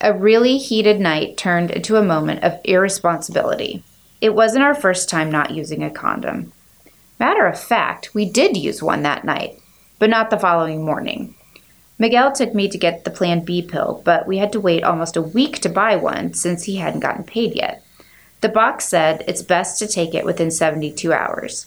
A 0.00 0.12
really 0.12 0.58
heated 0.58 1.00
night 1.00 1.36
turned 1.36 1.70
into 1.70 1.96
a 1.96 2.02
moment 2.02 2.42
of 2.42 2.60
irresponsibility. 2.64 3.82
It 4.20 4.34
wasn't 4.34 4.64
our 4.64 4.74
first 4.74 5.08
time 5.08 5.30
not 5.30 5.52
using 5.52 5.82
a 5.82 5.90
condom. 5.90 6.52
Matter 7.20 7.46
of 7.46 7.60
fact, 7.60 8.14
we 8.14 8.28
did 8.28 8.56
use 8.56 8.82
one 8.82 9.02
that 9.02 9.24
night, 9.24 9.58
but 9.98 10.10
not 10.10 10.30
the 10.30 10.38
following 10.38 10.84
morning. 10.84 11.34
Miguel 11.98 12.32
took 12.32 12.54
me 12.54 12.68
to 12.68 12.78
get 12.78 13.04
the 13.04 13.10
Plan 13.10 13.44
B 13.44 13.62
pill, 13.62 14.02
but 14.04 14.26
we 14.26 14.38
had 14.38 14.52
to 14.52 14.60
wait 14.60 14.82
almost 14.82 15.16
a 15.16 15.22
week 15.22 15.60
to 15.60 15.68
buy 15.68 15.94
one 15.94 16.34
since 16.34 16.64
he 16.64 16.76
hadn't 16.76 17.00
gotten 17.00 17.22
paid 17.22 17.54
yet. 17.54 17.84
The 18.40 18.48
box 18.48 18.88
said 18.88 19.24
it's 19.28 19.42
best 19.42 19.78
to 19.78 19.86
take 19.86 20.12
it 20.14 20.24
within 20.24 20.50
72 20.50 21.12
hours. 21.12 21.66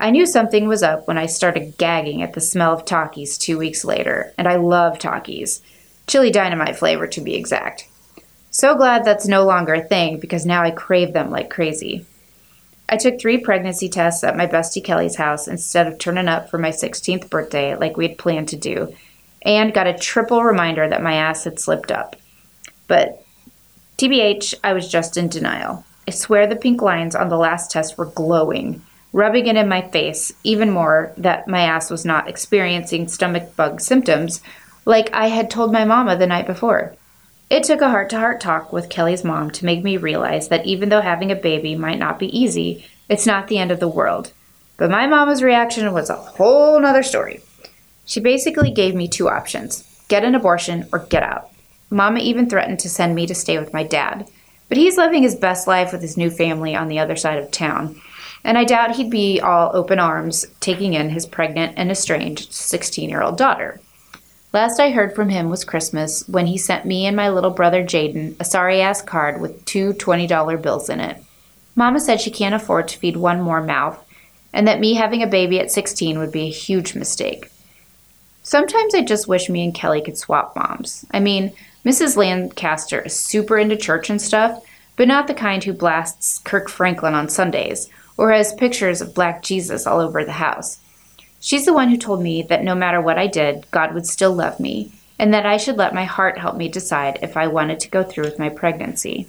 I 0.00 0.10
knew 0.10 0.26
something 0.26 0.68
was 0.68 0.84
up 0.84 1.08
when 1.08 1.18
I 1.18 1.26
started 1.26 1.76
gagging 1.76 2.22
at 2.22 2.34
the 2.34 2.40
smell 2.40 2.72
of 2.72 2.84
Takis 2.84 3.36
two 3.36 3.58
weeks 3.58 3.84
later, 3.84 4.32
and 4.38 4.46
I 4.46 4.54
love 4.56 4.98
Takis. 4.98 5.60
Chili 6.06 6.30
dynamite 6.30 6.76
flavor, 6.76 7.08
to 7.08 7.20
be 7.20 7.34
exact. 7.34 7.88
So 8.50 8.76
glad 8.76 9.04
that's 9.04 9.26
no 9.26 9.44
longer 9.44 9.74
a 9.74 9.82
thing 9.82 10.20
because 10.20 10.46
now 10.46 10.62
I 10.62 10.70
crave 10.70 11.12
them 11.12 11.30
like 11.30 11.50
crazy. 11.50 12.06
I 12.88 12.96
took 12.96 13.20
three 13.20 13.38
pregnancy 13.38 13.88
tests 13.88 14.22
at 14.22 14.36
my 14.36 14.46
bestie 14.46 14.82
Kelly's 14.82 15.16
house 15.16 15.48
instead 15.48 15.86
of 15.88 15.98
turning 15.98 16.28
up 16.28 16.48
for 16.48 16.58
my 16.58 16.70
16th 16.70 17.28
birthday 17.28 17.74
like 17.74 17.96
we 17.96 18.06
had 18.08 18.18
planned 18.18 18.48
to 18.50 18.56
do, 18.56 18.94
and 19.42 19.74
got 19.74 19.88
a 19.88 19.98
triple 19.98 20.44
reminder 20.44 20.88
that 20.88 21.02
my 21.02 21.14
ass 21.14 21.42
had 21.42 21.58
slipped 21.58 21.90
up. 21.90 22.14
But 22.86 23.24
TBH, 23.98 24.54
I 24.62 24.74
was 24.74 24.88
just 24.88 25.16
in 25.16 25.28
denial. 25.28 25.84
I 26.06 26.12
swear 26.12 26.46
the 26.46 26.56
pink 26.56 26.80
lines 26.80 27.16
on 27.16 27.28
the 27.28 27.36
last 27.36 27.70
test 27.70 27.98
were 27.98 28.06
glowing, 28.06 28.80
rubbing 29.12 29.46
it 29.46 29.56
in 29.56 29.68
my 29.68 29.82
face 29.88 30.32
even 30.44 30.70
more 30.70 31.12
that 31.16 31.48
my 31.48 31.62
ass 31.62 31.90
was 31.90 32.04
not 32.04 32.28
experiencing 32.28 33.08
stomach 33.08 33.56
bug 33.56 33.80
symptoms 33.80 34.40
like 34.84 35.12
I 35.12 35.28
had 35.28 35.50
told 35.50 35.72
my 35.72 35.84
mama 35.84 36.16
the 36.16 36.26
night 36.26 36.46
before. 36.46 36.94
It 37.50 37.64
took 37.64 37.80
a 37.80 37.88
heart 37.88 38.10
to 38.10 38.18
heart 38.18 38.40
talk 38.40 38.72
with 38.72 38.90
Kelly's 38.90 39.24
mom 39.24 39.50
to 39.52 39.64
make 39.64 39.82
me 39.82 39.96
realize 39.96 40.48
that 40.48 40.66
even 40.66 40.88
though 40.88 41.00
having 41.00 41.30
a 41.30 41.36
baby 41.36 41.74
might 41.74 41.98
not 41.98 42.18
be 42.18 42.38
easy, 42.38 42.84
it's 43.08 43.26
not 43.26 43.48
the 43.48 43.58
end 43.58 43.70
of 43.70 43.80
the 43.80 43.88
world. 43.88 44.32
But 44.76 44.90
my 44.90 45.06
mama's 45.06 45.42
reaction 45.42 45.92
was 45.92 46.10
a 46.10 46.16
whole 46.16 46.78
nother 46.80 47.02
story. 47.02 47.40
She 48.04 48.20
basically 48.20 48.70
gave 48.70 48.94
me 48.94 49.08
two 49.08 49.28
options 49.28 49.84
get 50.08 50.24
an 50.24 50.34
abortion 50.34 50.88
or 50.90 51.00
get 51.00 51.22
out. 51.22 51.50
Mama 51.90 52.20
even 52.20 52.48
threatened 52.48 52.78
to 52.80 52.88
send 52.88 53.14
me 53.14 53.26
to 53.26 53.34
stay 53.34 53.58
with 53.58 53.74
my 53.74 53.82
dad, 53.82 54.26
but 54.68 54.78
he's 54.78 54.96
living 54.96 55.22
his 55.22 55.36
best 55.36 55.66
life 55.66 55.92
with 55.92 56.00
his 56.00 56.16
new 56.16 56.30
family 56.30 56.74
on 56.74 56.88
the 56.88 56.98
other 56.98 57.16
side 57.16 57.38
of 57.38 57.50
town, 57.50 58.00
and 58.44 58.56
I 58.56 58.64
doubt 58.64 58.96
he'd 58.96 59.10
be 59.10 59.40
all 59.40 59.70
open 59.74 59.98
arms 59.98 60.46
taking 60.60 60.94
in 60.94 61.10
his 61.10 61.26
pregnant 61.26 61.74
and 61.76 61.90
estranged 61.90 62.52
16 62.52 63.08
year 63.08 63.22
old 63.22 63.36
daughter. 63.36 63.80
Last 64.52 64.80
I 64.80 64.90
heard 64.90 65.14
from 65.14 65.28
him 65.28 65.50
was 65.50 65.64
Christmas 65.64 66.26
when 66.26 66.46
he 66.46 66.56
sent 66.56 66.86
me 66.86 67.04
and 67.06 67.14
my 67.14 67.28
little 67.28 67.50
brother 67.50 67.82
Jaden 67.84 68.36
a 68.40 68.44
sorry 68.44 68.80
ass 68.80 69.02
card 69.02 69.40
with 69.40 69.64
two 69.66 69.92
$20 69.94 70.62
bills 70.62 70.88
in 70.88 71.00
it. 71.00 71.22
Mama 71.76 72.00
said 72.00 72.20
she 72.20 72.30
can't 72.30 72.54
afford 72.54 72.88
to 72.88 72.98
feed 72.98 73.16
one 73.16 73.40
more 73.40 73.62
mouth, 73.62 74.02
and 74.52 74.66
that 74.66 74.80
me 74.80 74.94
having 74.94 75.22
a 75.22 75.28
baby 75.28 75.60
at 75.60 75.70
16 75.70 76.18
would 76.18 76.32
be 76.32 76.46
a 76.46 76.50
huge 76.50 76.94
mistake. 76.94 77.50
Sometimes 78.42 78.94
I 78.94 79.02
just 79.02 79.28
wish 79.28 79.50
me 79.50 79.62
and 79.62 79.74
Kelly 79.74 80.00
could 80.00 80.16
swap 80.16 80.56
moms. 80.56 81.04
I 81.10 81.20
mean, 81.20 81.52
Mrs. 81.84 82.16
Lancaster 82.16 83.02
is 83.02 83.18
super 83.18 83.58
into 83.58 83.76
church 83.76 84.08
and 84.08 84.20
stuff, 84.20 84.64
but 84.96 85.06
not 85.06 85.26
the 85.26 85.34
kind 85.34 85.62
who 85.62 85.72
blasts 85.74 86.38
Kirk 86.38 86.68
Franklin 86.68 87.14
on 87.14 87.28
Sundays 87.28 87.90
or 88.18 88.32
has 88.32 88.52
pictures 88.52 89.00
of 89.00 89.14
black 89.14 89.42
Jesus 89.42 89.86
all 89.86 90.00
over 90.00 90.24
the 90.24 90.32
house. 90.32 90.80
She's 91.40 91.64
the 91.64 91.72
one 91.72 91.88
who 91.88 91.96
told 91.96 92.20
me 92.20 92.42
that 92.42 92.64
no 92.64 92.74
matter 92.74 93.00
what 93.00 93.16
I 93.16 93.28
did, 93.28 93.70
God 93.70 93.94
would 93.94 94.06
still 94.06 94.34
love 94.34 94.58
me, 94.60 94.92
and 95.18 95.32
that 95.32 95.46
I 95.46 95.56
should 95.56 95.76
let 95.76 95.94
my 95.94 96.04
heart 96.04 96.36
help 96.36 96.56
me 96.56 96.68
decide 96.68 97.20
if 97.22 97.36
I 97.36 97.46
wanted 97.46 97.80
to 97.80 97.90
go 97.90 98.02
through 98.02 98.24
with 98.24 98.38
my 98.38 98.48
pregnancy. 98.48 99.28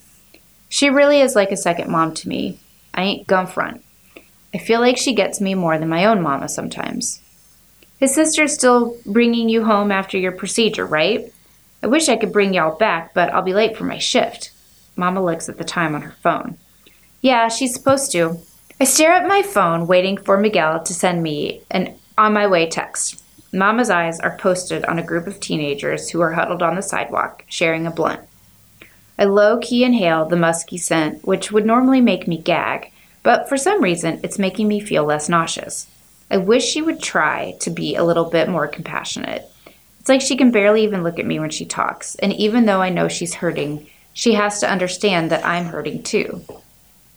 She 0.68 0.90
really 0.90 1.22
is 1.22 1.36
like 1.36 1.52
a 1.52 1.58
second 1.58 1.90
mom 1.90 2.14
to 2.16 2.28
me. 2.28 2.60
I 2.94 3.04
ain't 3.04 3.28
gum 3.28 3.48
front. 3.48 3.84
I 4.54 4.58
feel 4.58 4.80
like 4.80 4.98
she 4.98 5.14
gets 5.14 5.40
me 5.40 5.54
more 5.54 5.78
than 5.78 5.90
my 5.90 6.06
own 6.06 6.22
mama 6.22 6.50
sometimes. 6.50 7.22
His 8.00 8.14
sister's 8.14 8.54
still 8.54 8.98
bringing 9.06 9.50
you 9.50 9.66
home 9.66 9.92
after 9.92 10.18
your 10.18 10.32
procedure, 10.32 10.86
right? 10.86 11.32
I 11.84 11.88
wish 11.88 12.10
I 12.10 12.18
could 12.18 12.34
bring 12.34 12.54
y'all 12.54 12.78
back, 12.78 13.14
but 13.14 13.32
I'll 13.32 13.44
be 13.44 13.54
late 13.54 13.78
for 13.78 13.84
my 13.84 14.00
shift. 14.00 14.52
Mama 14.96 15.24
looks 15.24 15.48
at 15.48 15.58
the 15.58 15.64
time 15.64 15.96
on 15.96 16.02
her 16.02 16.16
phone. 16.24 16.58
Yeah, 17.22 17.50
she's 17.50 17.74
supposed 17.74 18.12
to. 18.14 18.40
I 18.82 18.86
stare 18.86 19.12
at 19.12 19.28
my 19.28 19.42
phone, 19.42 19.88
waiting 19.88 20.16
for 20.16 20.38
Miguel 20.38 20.82
to 20.84 20.94
send 20.94 21.22
me 21.22 21.62
an 21.70 21.96
on 22.18 22.32
my 22.32 22.48
way 22.48 22.66
text. 22.70 23.22
Mama's 23.52 23.90
eyes 23.90 24.22
are 24.22 24.38
posted 24.38 24.86
on 24.86 24.98
a 24.98 25.04
group 25.04 25.28
of 25.28 25.42
teenagers 25.42 26.10
who 26.10 26.22
are 26.22 26.32
huddled 26.32 26.64
on 26.64 26.76
the 26.76 26.82
sidewalk, 26.82 27.44
sharing 27.50 27.86
a 27.86 27.92
blunt. 27.92 28.22
I 29.18 29.26
low 29.26 29.58
key 29.58 29.84
inhale 29.84 30.24
the 30.24 30.38
musky 30.38 30.78
scent, 30.78 31.28
which 31.28 31.52
would 31.52 31.66
normally 31.66 32.00
make 32.00 32.26
me 32.26 32.38
gag, 32.38 32.94
but 33.22 33.50
for 33.50 33.58
some 33.58 33.84
reason 33.84 34.22
it's 34.24 34.40
making 34.40 34.70
me 34.70 34.80
feel 34.80 35.04
less 35.04 35.28
nauseous. 35.28 35.88
I 36.32 36.38
wish 36.38 36.64
she 36.64 36.82
would 36.82 37.02
try 37.02 37.56
to 37.60 37.70
be 37.70 37.98
a 37.98 38.06
little 38.06 38.30
bit 38.30 38.48
more 38.48 38.68
compassionate. 38.68 39.46
It's 40.00 40.08
like 40.08 40.22
she 40.22 40.38
can 40.38 40.52
barely 40.52 40.86
even 40.86 41.04
look 41.04 41.20
at 41.20 41.26
me 41.26 41.38
when 41.38 41.50
she 41.50 41.66
talks, 41.66 42.16
and 42.16 42.32
even 42.32 42.66
though 42.66 42.82
I 42.82 42.92
know 42.92 43.10
she's 43.10 43.34
hurting, 43.34 43.88
she 44.14 44.36
has 44.36 44.62
to 44.62 44.72
understand 44.72 45.32
that 45.32 45.46
I'm 45.46 45.66
hurting 45.66 46.04
too. 46.04 46.46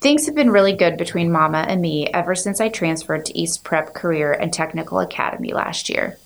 Things 0.03 0.27
have 0.27 0.35
been 0.35 0.51
really 0.51 0.73
good 0.73 0.97
between 0.97 1.31
Mama 1.31 1.65
and 1.69 1.81
me 1.81 2.09
ever 2.09 2.35
since 2.35 2.61
I 2.61 2.69
transferred 2.69 3.25
to 3.25 3.39
East 3.39 3.63
Prep 3.63 3.95
Career 3.95 4.33
and 4.33 4.53
Technical 4.53 4.99
Academy 4.99 5.53
last 5.53 5.89
year. 5.89 6.19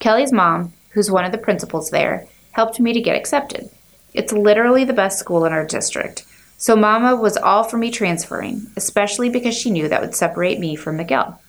Kelly's 0.00 0.34
mom, 0.34 0.74
who's 0.90 1.10
one 1.10 1.24
of 1.24 1.32
the 1.32 1.38
principals 1.38 1.88
there, 1.88 2.26
helped 2.50 2.78
me 2.78 2.92
to 2.92 3.00
get 3.00 3.16
accepted. 3.16 3.70
It's 4.12 4.34
literally 4.34 4.84
the 4.84 4.92
best 4.92 5.18
school 5.18 5.46
in 5.46 5.54
our 5.54 5.64
district, 5.64 6.26
so 6.58 6.76
Mama 6.76 7.16
was 7.16 7.38
all 7.38 7.64
for 7.64 7.78
me 7.78 7.90
transferring, 7.90 8.66
especially 8.76 9.30
because 9.30 9.56
she 9.56 9.70
knew 9.70 9.88
that 9.88 10.02
would 10.02 10.14
separate 10.14 10.60
me 10.60 10.76
from 10.76 10.98
Miguel. 10.98 11.40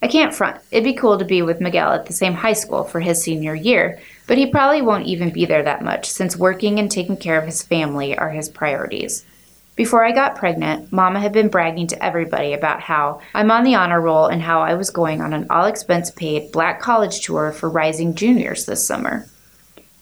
I 0.00 0.06
can't 0.06 0.32
front. 0.32 0.60
It'd 0.70 0.84
be 0.84 0.94
cool 0.94 1.18
to 1.18 1.24
be 1.24 1.42
with 1.42 1.60
Miguel 1.60 1.94
at 1.94 2.06
the 2.06 2.12
same 2.12 2.34
high 2.34 2.52
school 2.52 2.84
for 2.84 3.00
his 3.00 3.20
senior 3.20 3.56
year, 3.56 3.98
but 4.28 4.38
he 4.38 4.46
probably 4.46 4.82
won't 4.82 5.06
even 5.06 5.30
be 5.30 5.46
there 5.46 5.64
that 5.64 5.82
much 5.82 6.08
since 6.08 6.36
working 6.36 6.78
and 6.78 6.88
taking 6.88 7.16
care 7.16 7.40
of 7.40 7.46
his 7.46 7.64
family 7.64 8.16
are 8.16 8.30
his 8.30 8.48
priorities. 8.48 9.26
Before 9.76 10.02
I 10.02 10.12
got 10.12 10.36
pregnant, 10.36 10.90
Mama 10.90 11.20
had 11.20 11.32
been 11.32 11.48
bragging 11.48 11.86
to 11.88 12.02
everybody 12.02 12.54
about 12.54 12.80
how 12.80 13.20
I'm 13.34 13.50
on 13.50 13.62
the 13.62 13.74
honor 13.74 14.00
roll 14.00 14.26
and 14.26 14.40
how 14.40 14.62
I 14.62 14.72
was 14.72 14.88
going 14.88 15.20
on 15.20 15.34
an 15.34 15.46
all 15.50 15.66
expense 15.66 16.10
paid 16.10 16.50
black 16.50 16.80
college 16.80 17.20
tour 17.20 17.52
for 17.52 17.68
rising 17.68 18.14
juniors 18.14 18.64
this 18.64 18.86
summer. 18.86 19.26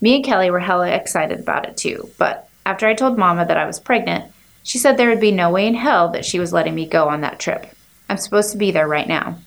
Me 0.01 0.17
and 0.17 0.25
Kelly 0.25 0.49
were 0.49 0.61
hella 0.61 0.89
excited 0.91 1.41
about 1.41 1.69
it 1.69 1.77
too, 1.77 2.09
but 2.19 2.49
after 2.65 2.87
I 2.87 2.95
told 2.95 3.19
Mama 3.19 3.45
that 3.47 3.57
I 3.57 3.67
was 3.67 3.81
pregnant, 3.81 4.33
she 4.63 4.79
said 4.79 4.97
there 4.97 5.11
would 5.11 5.21
be 5.21 5.33
no 5.33 5.51
way 5.51 5.67
in 5.67 5.75
hell 5.75 6.09
that 6.11 6.25
she 6.25 6.39
was 6.39 6.53
letting 6.53 6.75
me 6.75 6.87
go 6.87 7.09
on 7.09 7.23
that 7.23 7.41
trip. 7.41 7.67
I'm 8.09 8.17
supposed 8.17 8.53
to 8.53 8.59
be 8.59 8.71
there 8.71 8.87
right 8.89 9.09
now 9.09 9.39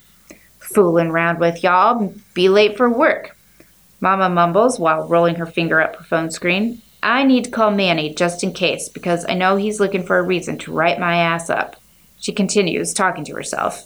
fooling 0.60 1.08
around 1.08 1.40
with 1.40 1.64
y'all, 1.64 2.14
be 2.34 2.50
late 2.50 2.76
for 2.76 2.90
work. 2.90 3.36
Mama 4.02 4.30
mumbles 4.30 4.78
while 4.78 5.08
rolling 5.08 5.36
her 5.36 5.46
finger 5.46 5.82
up 5.82 5.96
her 5.96 6.04
phone 6.04 6.30
screen. 6.30 6.82
I 7.04 7.24
need 7.24 7.46
to 7.46 7.52
call 7.52 7.72
Manny 7.72 8.14
just 8.14 8.44
in 8.44 8.54
case 8.54 8.90
because 8.90 9.26
I 9.30 9.34
know 9.34 9.56
he's 9.56 9.80
looking 9.80 10.04
for 10.04 10.18
a 10.18 10.24
reason 10.24 10.58
to 10.60 10.72
write 10.72 11.00
my 11.00 11.18
ass 11.18 11.50
up. 11.50 11.76
She 12.20 12.32
continues, 12.32 12.94
talking 12.94 13.24
to 13.26 13.36
herself. 13.36 13.86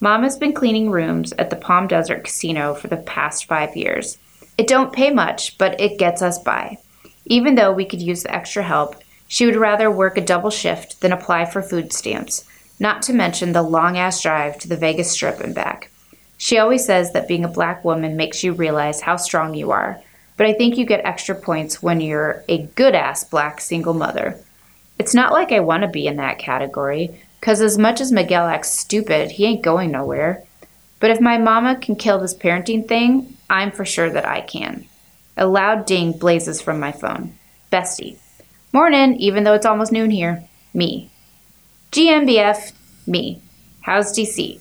Mama's 0.00 0.36
been 0.36 0.52
cleaning 0.52 0.90
rooms 0.90 1.32
at 1.38 1.50
the 1.50 1.56
Palm 1.56 1.86
Desert 1.86 2.24
Casino 2.24 2.74
for 2.74 2.88
the 2.88 2.96
past 2.96 3.46
five 3.46 3.76
years. 3.76 4.18
It 4.56 4.66
don't 4.66 4.92
pay 4.92 5.10
much, 5.10 5.58
but 5.58 5.80
it 5.80 5.98
gets 5.98 6.22
us 6.22 6.38
by. 6.38 6.78
Even 7.26 7.54
though 7.54 7.72
we 7.72 7.84
could 7.84 8.02
use 8.02 8.22
the 8.22 8.34
extra 8.34 8.62
help, 8.62 8.96
she 9.26 9.46
would 9.46 9.56
rather 9.56 9.90
work 9.90 10.18
a 10.18 10.20
double 10.20 10.50
shift 10.50 11.00
than 11.00 11.12
apply 11.12 11.44
for 11.44 11.62
food 11.62 11.92
stamps, 11.92 12.44
not 12.78 13.02
to 13.02 13.12
mention 13.12 13.52
the 13.52 13.62
long 13.62 13.96
ass 13.96 14.22
drive 14.22 14.58
to 14.58 14.68
the 14.68 14.76
Vegas 14.76 15.10
Strip 15.10 15.40
and 15.40 15.54
back. 15.54 15.90
She 16.36 16.58
always 16.58 16.84
says 16.84 17.12
that 17.12 17.28
being 17.28 17.44
a 17.44 17.48
black 17.48 17.84
woman 17.84 18.16
makes 18.16 18.42
you 18.42 18.52
realize 18.52 19.02
how 19.02 19.16
strong 19.16 19.54
you 19.54 19.70
are, 19.70 20.00
but 20.36 20.46
I 20.46 20.52
think 20.52 20.76
you 20.76 20.86
get 20.86 21.04
extra 21.04 21.34
points 21.34 21.82
when 21.82 22.00
you're 22.00 22.44
a 22.48 22.62
good 22.74 22.94
ass 22.94 23.24
black 23.24 23.60
single 23.60 23.94
mother. 23.94 24.38
It's 24.98 25.14
not 25.14 25.32
like 25.32 25.52
I 25.52 25.60
want 25.60 25.82
to 25.82 25.88
be 25.88 26.06
in 26.06 26.16
that 26.16 26.38
category, 26.38 27.10
because 27.38 27.60
as 27.60 27.78
much 27.78 28.00
as 28.00 28.12
Miguel 28.12 28.46
acts 28.46 28.70
stupid, 28.70 29.32
he 29.32 29.46
ain't 29.46 29.62
going 29.62 29.90
nowhere. 29.90 30.44
But 30.98 31.10
if 31.10 31.20
my 31.20 31.38
mama 31.38 31.76
can 31.76 31.96
kill 31.96 32.18
this 32.18 32.34
parenting 32.34 32.86
thing, 32.86 33.36
I'm 33.48 33.70
for 33.70 33.84
sure 33.84 34.10
that 34.10 34.26
I 34.26 34.42
can. 34.42 34.86
A 35.36 35.46
loud 35.46 35.86
ding 35.86 36.12
blazes 36.12 36.60
from 36.60 36.78
my 36.78 36.92
phone. 36.92 37.34
Bestie. 37.72 38.18
Morning, 38.72 39.16
even 39.16 39.44
though 39.44 39.54
it's 39.54 39.66
almost 39.66 39.92
noon 39.92 40.10
here. 40.10 40.44
Me. 40.74 41.10
GMBF. 41.92 42.72
Me. 43.06 43.40
How's 43.80 44.16
DC? 44.16 44.60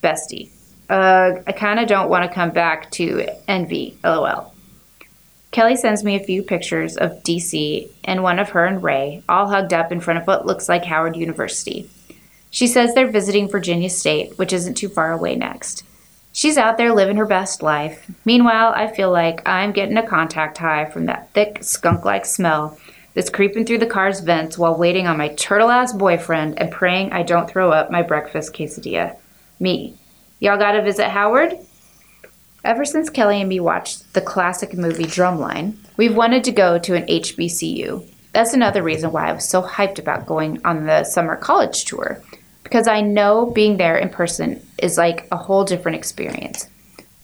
Bestie 0.00 0.50
uh, 0.88 1.42
I 1.46 1.52
kind 1.52 1.80
of 1.80 1.88
don't 1.88 2.08
want 2.08 2.28
to 2.28 2.34
come 2.34 2.50
back 2.50 2.90
to 2.92 3.26
NV, 3.48 3.96
lol. 4.04 4.53
Kelly 5.54 5.76
sends 5.76 6.02
me 6.02 6.16
a 6.16 6.24
few 6.24 6.42
pictures 6.42 6.96
of 6.96 7.22
DC 7.22 7.88
and 8.02 8.24
one 8.24 8.40
of 8.40 8.48
her 8.48 8.66
and 8.66 8.82
Ray, 8.82 9.22
all 9.28 9.46
hugged 9.46 9.72
up 9.72 9.92
in 9.92 10.00
front 10.00 10.18
of 10.18 10.26
what 10.26 10.46
looks 10.46 10.68
like 10.68 10.84
Howard 10.84 11.14
University. 11.14 11.88
She 12.50 12.66
says 12.66 12.92
they're 12.92 13.06
visiting 13.06 13.48
Virginia 13.48 13.88
State, 13.88 14.36
which 14.36 14.52
isn't 14.52 14.74
too 14.74 14.88
far 14.88 15.12
away 15.12 15.36
next. 15.36 15.84
She's 16.32 16.58
out 16.58 16.76
there 16.76 16.92
living 16.92 17.18
her 17.18 17.24
best 17.24 17.62
life. 17.62 18.10
Meanwhile, 18.24 18.72
I 18.74 18.88
feel 18.88 19.12
like 19.12 19.48
I'm 19.48 19.70
getting 19.70 19.96
a 19.96 20.04
contact 20.04 20.58
high 20.58 20.86
from 20.86 21.06
that 21.06 21.32
thick, 21.34 21.62
skunk 21.62 22.04
like 22.04 22.26
smell 22.26 22.76
that's 23.14 23.30
creeping 23.30 23.64
through 23.64 23.78
the 23.78 23.86
car's 23.86 24.18
vents 24.18 24.58
while 24.58 24.76
waiting 24.76 25.06
on 25.06 25.16
my 25.16 25.28
turtle 25.28 25.70
ass 25.70 25.92
boyfriend 25.92 26.58
and 26.58 26.72
praying 26.72 27.12
I 27.12 27.22
don't 27.22 27.48
throw 27.48 27.70
up 27.70 27.92
my 27.92 28.02
breakfast 28.02 28.54
quesadilla. 28.54 29.16
Me, 29.60 29.94
Y'all 30.40 30.58
got 30.58 30.72
to 30.72 30.82
visit 30.82 31.08
Howard? 31.08 31.56
Ever 32.64 32.86
since 32.86 33.10
Kelly 33.10 33.40
and 33.40 33.48
me 33.50 33.60
watched 33.60 34.14
the 34.14 34.22
classic 34.22 34.72
movie 34.72 35.04
Drumline, 35.04 35.74
we've 35.98 36.16
wanted 36.16 36.44
to 36.44 36.52
go 36.52 36.78
to 36.78 36.94
an 36.94 37.04
HBCU. 37.06 38.10
That's 38.32 38.54
another 38.54 38.82
reason 38.82 39.12
why 39.12 39.28
I 39.28 39.32
was 39.32 39.46
so 39.46 39.60
hyped 39.60 39.98
about 39.98 40.24
going 40.24 40.64
on 40.64 40.86
the 40.86 41.04
summer 41.04 41.36
college 41.36 41.84
tour, 41.84 42.22
because 42.62 42.88
I 42.88 43.02
know 43.02 43.50
being 43.50 43.76
there 43.76 43.98
in 43.98 44.08
person 44.08 44.66
is 44.78 44.96
like 44.96 45.28
a 45.30 45.36
whole 45.36 45.64
different 45.64 45.98
experience. 45.98 46.66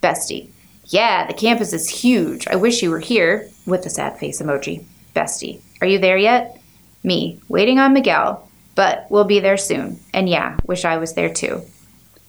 Bestie, 0.03 0.51
yeah, 0.85 1.27
the 1.27 1.33
campus 1.33 1.73
is 1.73 1.89
huge. 1.89 2.47
I 2.47 2.57
wish 2.57 2.83
you 2.83 2.91
were 2.91 3.01
here, 3.01 3.49
with 3.65 3.87
a 3.87 3.91
sad 3.91 4.19
face 4.19 4.43
emoji. 4.43 4.85
Bestie, 5.17 5.63
are 5.81 5.87
you 5.87 5.99
there 5.99 6.19
yet? 6.19 6.61
Me, 7.03 7.41
waiting 7.49 7.79
on 7.79 7.95
Miguel, 7.95 8.47
but 8.75 9.07
we'll 9.09 9.25
be 9.25 9.41
there 9.41 9.57
soon. 9.57 9.99
And 10.13 10.29
yeah, 10.29 10.59
wish 10.67 10.85
I 10.85 10.99
was 10.99 11.15
there 11.15 11.33
too. 11.33 11.63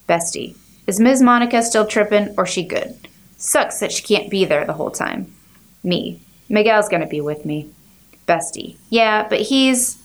Bestie, 0.08 0.56
is 0.88 1.00
Ms. 1.00 1.22
Monica 1.22 1.62
still 1.64 1.86
tripping 1.86 2.34
or 2.38 2.46
she 2.46 2.64
good? 2.64 2.96
Sucks 3.38 3.80
that 3.80 3.92
she 3.92 4.04
can't 4.04 4.30
be 4.30 4.46
there 4.46 4.66
the 4.66 4.74
whole 4.74 4.92
time. 4.92 5.34
Me, 5.84 6.20
Miguel's 6.50 6.90
gonna 6.90 7.08
be 7.08 7.22
with 7.22 7.46
me. 7.46 7.70
Bestie, 8.28 8.78
yeah, 8.90 9.28
but 9.28 9.42
he's. 9.42 9.98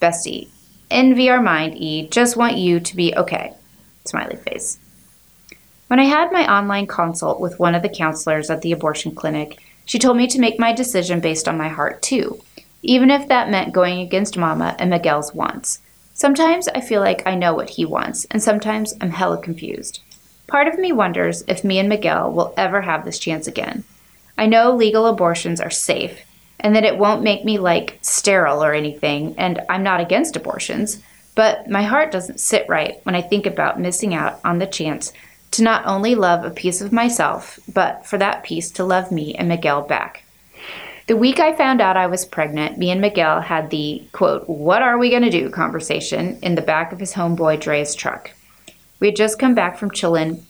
Bestie, 0.00 0.48
envy 0.90 1.28
our 1.30 1.40
mind, 1.40 1.76
E. 1.76 2.08
Just 2.08 2.36
want 2.36 2.56
you 2.56 2.78
to 2.80 2.96
be 2.96 3.14
okay. 3.16 3.52
Smiley 4.04 4.36
face. 4.36 4.78
When 5.88 6.00
I 6.00 6.04
had 6.04 6.32
my 6.32 6.50
online 6.50 6.86
consult 6.86 7.40
with 7.40 7.58
one 7.58 7.74
of 7.74 7.82
the 7.82 7.88
counselors 7.88 8.50
at 8.50 8.62
the 8.62 8.72
abortion 8.72 9.14
clinic, 9.14 9.58
she 9.84 9.98
told 9.98 10.16
me 10.16 10.26
to 10.28 10.40
make 10.40 10.58
my 10.58 10.72
decision 10.72 11.20
based 11.20 11.46
on 11.46 11.58
my 11.58 11.68
heart, 11.68 12.02
too, 12.02 12.40
even 12.82 13.10
if 13.10 13.28
that 13.28 13.50
meant 13.50 13.72
going 13.72 14.00
against 14.00 14.36
Mama 14.36 14.76
and 14.78 14.90
Miguel's 14.90 15.34
wants. 15.34 15.80
Sometimes 16.14 16.68
I 16.68 16.80
feel 16.80 17.00
like 17.00 17.26
I 17.26 17.34
know 17.34 17.54
what 17.54 17.70
he 17.70 17.84
wants, 17.84 18.24
and 18.26 18.42
sometimes 18.42 18.94
I'm 19.00 19.10
hella 19.10 19.40
confused. 19.40 20.00
Part 20.46 20.68
of 20.68 20.78
me 20.78 20.92
wonders 20.92 21.42
if 21.48 21.64
me 21.64 21.78
and 21.78 21.88
Miguel 21.88 22.32
will 22.32 22.54
ever 22.56 22.82
have 22.82 23.04
this 23.04 23.18
chance 23.18 23.46
again. 23.46 23.84
I 24.36 24.46
know 24.46 24.74
legal 24.74 25.06
abortions 25.06 25.60
are 25.60 25.70
safe, 25.70 26.20
and 26.60 26.74
that 26.74 26.84
it 26.84 26.98
won't 26.98 27.22
make 27.22 27.44
me 27.44 27.58
like 27.58 27.98
sterile 28.02 28.62
or 28.62 28.74
anything, 28.74 29.34
and 29.38 29.60
I'm 29.68 29.82
not 29.82 30.00
against 30.00 30.36
abortions, 30.36 31.02
but 31.34 31.68
my 31.68 31.82
heart 31.82 32.12
doesn't 32.12 32.40
sit 32.40 32.68
right 32.68 33.00
when 33.04 33.14
I 33.14 33.22
think 33.22 33.46
about 33.46 33.80
missing 33.80 34.14
out 34.14 34.40
on 34.44 34.58
the 34.58 34.66
chance 34.66 35.12
to 35.52 35.62
not 35.62 35.86
only 35.86 36.14
love 36.14 36.44
a 36.44 36.50
piece 36.50 36.80
of 36.80 36.92
myself, 36.92 37.58
but 37.72 38.04
for 38.06 38.18
that 38.18 38.42
piece 38.42 38.70
to 38.72 38.84
love 38.84 39.12
me 39.12 39.34
and 39.34 39.48
Miguel 39.48 39.82
back. 39.82 40.24
The 41.06 41.16
week 41.16 41.38
I 41.38 41.52
found 41.54 41.80
out 41.80 41.96
I 41.98 42.06
was 42.06 42.24
pregnant, 42.24 42.78
me 42.78 42.90
and 42.90 43.00
Miguel 43.00 43.42
had 43.42 43.70
the 43.70 44.02
quote, 44.12 44.48
What 44.48 44.82
are 44.82 44.96
we 44.96 45.10
going 45.10 45.22
to 45.22 45.30
do 45.30 45.50
conversation 45.50 46.38
in 46.42 46.54
the 46.54 46.62
back 46.62 46.92
of 46.92 46.98
his 46.98 47.12
homeboy 47.12 47.60
Dre's 47.60 47.94
truck. 47.94 48.30
We 49.04 49.08
had 49.08 49.16
just 49.16 49.38
come 49.38 49.54
back 49.54 49.76
from 49.76 49.90
chillin' 49.90 50.44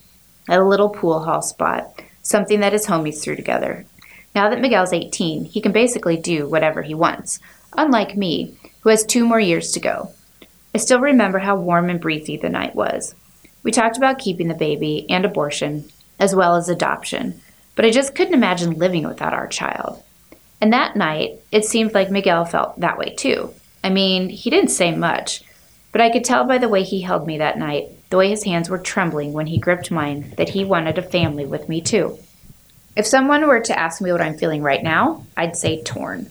at 0.49 0.61
a 0.61 0.65
little 0.65 0.89
pool 0.89 1.25
hall 1.25 1.43
spot, 1.43 2.01
something 2.23 2.61
that 2.61 2.73
his 2.73 2.87
homies 2.87 3.21
threw 3.21 3.35
together. 3.35 3.85
Now 4.33 4.49
that 4.49 4.61
Miguel's 4.61 4.93
18, 4.93 5.47
he 5.47 5.61
can 5.61 5.73
basically 5.73 6.17
do 6.17 6.49
whatever 6.49 6.83
he 6.83 6.95
wants, 6.95 7.41
unlike 7.73 8.17
me, 8.17 8.57
who 8.83 8.91
has 8.91 9.05
two 9.05 9.27
more 9.27 9.41
years 9.41 9.73
to 9.73 9.81
go. 9.81 10.11
I 10.73 10.79
still 10.79 11.01
remember 11.01 11.41
how 11.41 11.57
warm 11.57 11.91
and 11.91 12.01
breezy 12.01 12.37
the 12.37 12.49
night 12.49 12.77
was. 12.77 13.17
We 13.65 13.73
talked 13.73 13.97
about 13.97 14.21
keeping 14.21 14.47
the 14.47 14.55
baby 14.55 15.05
and 15.11 15.25
abortion, 15.25 15.87
as 16.21 16.33
well 16.33 16.55
as 16.55 16.69
adoption, 16.69 17.41
but 17.75 17.85
I 17.85 17.91
just 17.91 18.15
couldn't 18.15 18.35
imagine 18.35 18.79
living 18.79 19.05
without 19.05 19.35
our 19.35 19.49
child. 19.49 20.01
And 20.61 20.73
that 20.73 20.95
night, 20.95 21.41
it 21.51 21.65
seemed 21.65 21.93
like 21.93 22.09
Miguel 22.09 22.45
felt 22.45 22.79
that 22.79 22.99
way 22.99 23.17
too. 23.17 23.53
I 23.83 23.91
mean, 23.91 24.29
he 24.29 24.49
didn't 24.49 24.71
say 24.71 24.95
much, 24.95 25.43
but 25.91 26.01
I 26.01 26.11
could 26.11 26.25
tell 26.25 26.45
by 26.45 26.59
the 26.59 26.69
way 26.69 26.85
he 26.85 27.01
held 27.01 27.27
me 27.27 27.39
that 27.39 27.59
night, 27.59 27.89
the 28.15 28.19
way 28.19 28.31
his 28.31 28.45
hands 28.45 28.71
were 28.71 28.79
trembling 28.79 29.33
when 29.33 29.49
he 29.49 29.59
gripped 29.59 29.91
mine, 29.91 30.33
that 30.37 30.51
he 30.51 30.65
wanted 30.65 30.97
a 30.97 31.03
family 31.03 31.45
with 31.45 31.69
me 31.69 31.81
too. 31.81 32.17
If 32.97 33.09
someone 33.09 33.45
were 33.45 33.59
to 33.59 33.77
ask 33.77 34.01
me 34.01 34.13
what 34.13 34.21
I'm 34.21 34.39
feeling 34.39 34.63
right 34.63 34.85
now, 34.85 35.27
I'd 35.37 35.57
say 35.57 35.83
torn. 35.83 36.31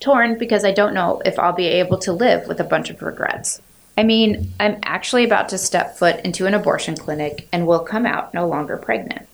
Torn 0.00 0.38
because 0.38 0.64
I 0.64 0.72
don't 0.72 0.94
know 0.94 1.20
if 1.26 1.38
I'll 1.38 1.52
be 1.52 1.66
able 1.66 1.98
to 1.98 2.14
live 2.14 2.48
with 2.48 2.60
a 2.60 2.64
bunch 2.64 2.88
of 2.88 3.02
regrets. 3.02 3.60
I 3.98 4.04
mean, 4.04 4.54
I'm 4.58 4.78
actually 4.82 5.22
about 5.24 5.50
to 5.50 5.58
step 5.58 5.98
foot 5.98 6.18
into 6.24 6.46
an 6.46 6.54
abortion 6.54 6.96
clinic 6.96 7.46
and 7.52 7.66
will 7.66 7.80
come 7.80 8.06
out 8.06 8.32
no 8.32 8.48
longer 8.48 8.78
pregnant. 8.78 9.28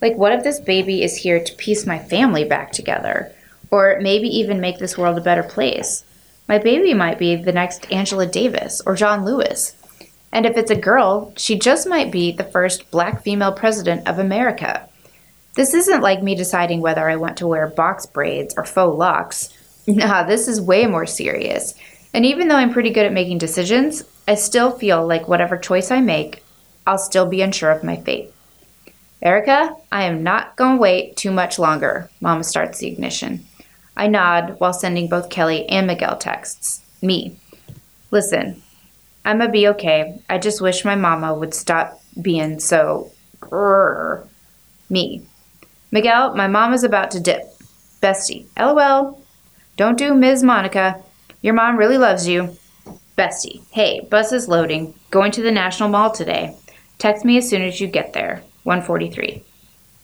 Like, 0.00 0.16
what 0.16 0.32
if 0.32 0.44
this 0.44 0.60
baby 0.60 1.02
is 1.02 1.14
here 1.14 1.44
to 1.44 1.56
piece 1.56 1.84
my 1.84 1.98
family 1.98 2.44
back 2.44 2.72
together? 2.72 3.30
Or 3.70 3.98
maybe 4.00 4.28
even 4.28 4.62
make 4.62 4.78
this 4.78 4.96
world 4.96 5.18
a 5.18 5.20
better 5.20 5.42
place? 5.42 6.04
My 6.48 6.56
baby 6.56 6.94
might 6.94 7.18
be 7.18 7.36
the 7.36 7.52
next 7.52 7.92
Angela 7.92 8.24
Davis 8.24 8.80
or 8.86 8.96
John 8.96 9.26
Lewis. 9.26 9.76
And 10.34 10.44
if 10.46 10.56
it's 10.56 10.72
a 10.72 10.76
girl, 10.76 11.32
she 11.36 11.56
just 11.56 11.88
might 11.88 12.10
be 12.10 12.32
the 12.32 12.42
first 12.42 12.90
black 12.90 13.22
female 13.22 13.52
president 13.52 14.08
of 14.08 14.18
America. 14.18 14.86
This 15.54 15.72
isn't 15.72 16.02
like 16.02 16.24
me 16.24 16.34
deciding 16.34 16.80
whether 16.80 17.08
I 17.08 17.14
want 17.14 17.36
to 17.36 17.46
wear 17.46 17.68
box 17.68 18.04
braids 18.04 18.52
or 18.56 18.64
faux 18.64 18.98
locks. 18.98 19.56
Mm-hmm. 19.86 20.00
Nah, 20.00 20.24
this 20.24 20.48
is 20.48 20.60
way 20.60 20.86
more 20.86 21.06
serious. 21.06 21.74
And 22.12 22.26
even 22.26 22.48
though 22.48 22.56
I'm 22.56 22.72
pretty 22.72 22.90
good 22.90 23.06
at 23.06 23.12
making 23.12 23.38
decisions, 23.38 24.02
I 24.26 24.34
still 24.34 24.72
feel 24.72 25.06
like 25.06 25.28
whatever 25.28 25.56
choice 25.56 25.92
I 25.92 26.00
make, 26.00 26.42
I'll 26.84 26.98
still 26.98 27.26
be 27.26 27.40
unsure 27.40 27.70
of 27.70 27.84
my 27.84 27.96
fate. 27.96 28.32
Erica, 29.22 29.76
I 29.92 30.02
am 30.02 30.24
not 30.24 30.56
going 30.56 30.76
to 30.76 30.82
wait 30.82 31.16
too 31.16 31.30
much 31.30 31.60
longer. 31.60 32.10
Mama 32.20 32.42
starts 32.42 32.80
the 32.80 32.88
ignition. 32.88 33.44
I 33.96 34.08
nod 34.08 34.56
while 34.58 34.72
sending 34.72 35.08
both 35.08 35.30
Kelly 35.30 35.64
and 35.68 35.86
Miguel 35.86 36.16
texts. 36.16 36.82
Me. 37.00 37.36
Listen, 38.10 38.60
I'm 39.24 39.38
going 39.38 39.48
to 39.48 39.52
be 39.52 39.68
okay. 39.68 40.20
I 40.28 40.38
just 40.38 40.60
wish 40.60 40.84
my 40.84 40.96
mama 40.96 41.34
would 41.34 41.54
stop 41.54 42.00
being 42.20 42.60
so. 42.60 43.10
Grrr. 43.40 44.26
Me. 44.90 45.26
Miguel, 45.90 46.34
my 46.34 46.46
mama's 46.46 46.84
about 46.84 47.10
to 47.12 47.20
dip. 47.20 47.42
Bestie. 48.02 48.46
LOL. 48.58 49.20
Don't 49.76 49.98
do 49.98 50.14
Ms. 50.14 50.42
Monica. 50.42 51.02
Your 51.42 51.54
mom 51.54 51.76
really 51.76 51.98
loves 51.98 52.28
you. 52.28 52.56
Bestie, 53.16 53.62
hey, 53.70 54.00
bus 54.10 54.32
is 54.32 54.48
loading. 54.48 54.92
Going 55.10 55.30
to 55.32 55.42
the 55.42 55.52
National 55.52 55.88
Mall 55.88 56.10
today. 56.10 56.56
Text 56.98 57.24
me 57.24 57.36
as 57.38 57.48
soon 57.48 57.62
as 57.62 57.80
you 57.80 57.86
get 57.86 58.12
there. 58.12 58.42
143. 58.64 59.44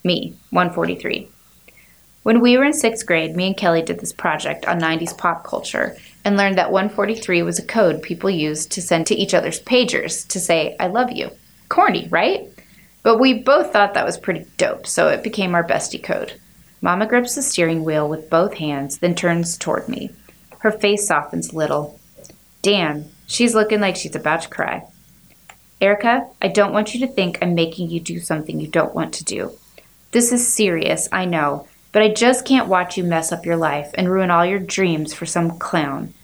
Me, 0.05 0.37
143. 0.51 1.29
When 2.23 2.41
we 2.41 2.59
were 2.59 2.65
in 2.65 2.75
sixth 2.75 3.07
grade, 3.07 3.35
me 3.35 3.47
and 3.47 3.57
Kelly 3.57 3.81
did 3.81 3.99
this 3.99 4.13
project 4.13 4.67
on 4.67 4.79
90s 4.79 5.17
pop 5.17 5.43
culture 5.43 5.97
and 6.23 6.37
learned 6.37 6.59
that 6.59 6.71
143 6.71 7.43
was 7.43 7.59
a 7.59 7.65
code 7.65 8.03
people 8.03 8.29
used 8.29 8.71
to 8.73 8.83
send 8.83 9.07
to 9.07 9.15
each 9.15 9.33
other's 9.33 9.61
pagers 9.61 10.29
to 10.29 10.39
say, 10.39 10.77
I 10.79 10.89
love 10.89 11.11
you. 11.13 11.31
Corny, 11.71 12.09
right? 12.11 12.47
But 13.03 13.19
we 13.19 13.33
both 13.33 13.73
thought 13.73 13.95
that 13.95 14.05
was 14.05 14.19
pretty 14.19 14.45
dope, 14.59 14.87
so 14.87 15.09
it 15.09 15.23
became 15.23 15.55
our 15.55 15.67
bestie 15.67 16.03
code. 16.03 16.35
Mama 16.83 17.07
grips 17.07 17.35
the 17.35 17.43
steering 17.43 17.85
wheel 17.85 18.07
with 18.07 18.29
both 18.29 18.55
hands, 18.55 18.99
then 18.99 19.15
turns 19.15 19.57
toward 19.57 19.89
me. 19.89 20.11
Her 20.59 20.71
face 20.71 21.07
softens 21.07 21.53
a 21.53 21.57
little. 21.57 21.99
Damn, 22.61 23.07
she's 23.27 23.55
looking 23.55 23.81
like 23.81 23.97
she's 23.97 24.15
about 24.15 24.43
to 24.43 24.49
cry. 24.51 24.85
Erica, 25.81 26.29
I 26.43 26.49
don't 26.49 26.75
want 26.75 26.93
you 26.93 27.01
to 27.01 27.13
think 27.13 27.39
I'm 27.41 27.55
making 27.55 27.89
you 27.89 28.01
do 28.01 28.21
something 28.21 28.61
you 28.61 28.69
don't 28.69 28.95
want 28.95 29.15
to 29.15 29.25
do. 29.25 29.53
This 30.11 30.33
is 30.33 30.47
serious, 30.47 31.09
I 31.11 31.25
know, 31.25 31.67
but 31.93 32.03
I 32.03 32.09
just 32.09 32.45
can't 32.45 32.69
watch 32.69 32.97
you 32.97 33.05
mess 33.05 33.33
up 33.33 33.47
your 33.47 33.57
life 33.57 33.91
and 33.95 34.11
ruin 34.11 34.31
all 34.31 34.45
your 34.45 34.59
dreams 34.59 35.13
for 35.13 35.27
some 35.27 35.59
clown. 35.59 36.15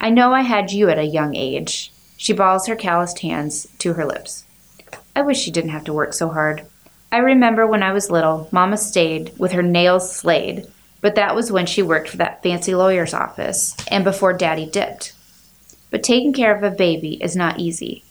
I 0.00 0.10
know 0.10 0.32
I 0.32 0.42
had 0.42 0.72
you 0.72 0.88
at 0.88 0.98
a 0.98 1.04
young 1.04 1.34
age. 1.36 1.92
She 2.16 2.32
balls 2.32 2.66
her 2.66 2.76
calloused 2.76 3.20
hands 3.20 3.66
to 3.78 3.94
her 3.94 4.04
lips. 4.04 4.44
I 5.14 5.22
wish 5.22 5.38
she 5.40 5.50
didn't 5.50 5.70
have 5.70 5.84
to 5.84 5.92
work 5.92 6.12
so 6.12 6.28
hard. 6.28 6.66
I 7.10 7.18
remember 7.18 7.66
when 7.66 7.82
I 7.82 7.92
was 7.92 8.10
little, 8.10 8.48
Mama 8.50 8.76
stayed 8.76 9.32
with 9.38 9.52
her 9.52 9.62
nails 9.62 10.14
slayed 10.14 10.66
but 11.02 11.16
that 11.16 11.34
was 11.34 11.52
when 11.52 11.66
she 11.66 11.82
worked 11.82 12.08
for 12.08 12.16
that 12.16 12.42
fancy 12.42 12.74
lawyer's 12.74 13.12
office 13.12 13.76
and 13.88 14.04
before 14.04 14.32
Daddy 14.32 14.64
dipped. 14.64 15.12
But 15.90 16.02
taking 16.02 16.32
care 16.32 16.56
of 16.56 16.62
a 16.62 16.70
baby 16.74 17.22
is 17.22 17.36
not 17.36 17.58
easy. 17.58 18.04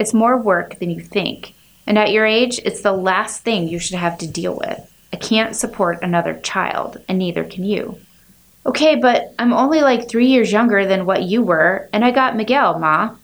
It's 0.00 0.14
more 0.14 0.36
work 0.36 0.80
than 0.80 0.90
you 0.90 1.00
think, 1.00 1.54
and 1.86 1.98
at 1.98 2.10
your 2.10 2.26
age, 2.26 2.58
it's 2.64 2.80
the 2.80 2.92
last 2.92 3.42
thing 3.42 3.68
you 3.68 3.78
should 3.78 3.98
have 3.98 4.18
to 4.18 4.26
deal 4.26 4.56
with. 4.56 4.92
I 5.12 5.16
can't 5.16 5.56
support 5.56 6.02
another 6.02 6.34
child, 6.34 7.02
and 7.08 7.18
neither 7.18 7.44
can 7.44 7.64
you. 7.64 7.98
Okay, 8.66 8.96
but 8.96 9.34
I'm 9.38 9.52
only 9.52 9.80
like 9.80 10.08
three 10.08 10.26
years 10.26 10.52
younger 10.52 10.86
than 10.86 11.06
what 11.06 11.22
you 11.22 11.42
were, 11.42 11.88
and 11.92 12.04
I 12.04 12.10
got 12.10 12.36
Miguel, 12.36 12.78
Ma. 12.78 13.16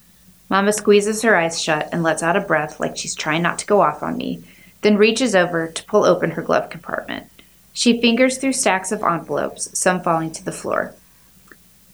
Mama 0.49 0.73
squeezes 0.73 1.23
her 1.23 1.37
eyes 1.37 1.61
shut 1.61 1.89
and 1.93 2.03
lets 2.03 2.23
out 2.23 2.37
a 2.37 2.41
breath 2.41 2.81
like 2.81 2.97
she's 2.97 3.15
trying 3.15 3.43
not 3.43 3.59
to 3.59 3.67
go 3.67 3.81
off 3.81 4.03
on 4.03 4.17
me, 4.17 4.43
then 4.83 4.97
reaches 4.97 5.35
over 5.35 5.69
to 5.69 5.85
pull 5.85 6.05
open 6.05 6.31
her 6.31 6.43
glove 6.43 6.71
compartment. 6.71 7.27
She 7.73 8.01
fingers 8.01 8.39
through 8.39 8.53
stacks 8.53 8.93
of 8.93 9.03
envelopes, 9.03 9.69
some 9.79 10.01
falling 10.01 10.31
to 10.33 10.45
the 10.45 10.53
floor. 10.53 10.95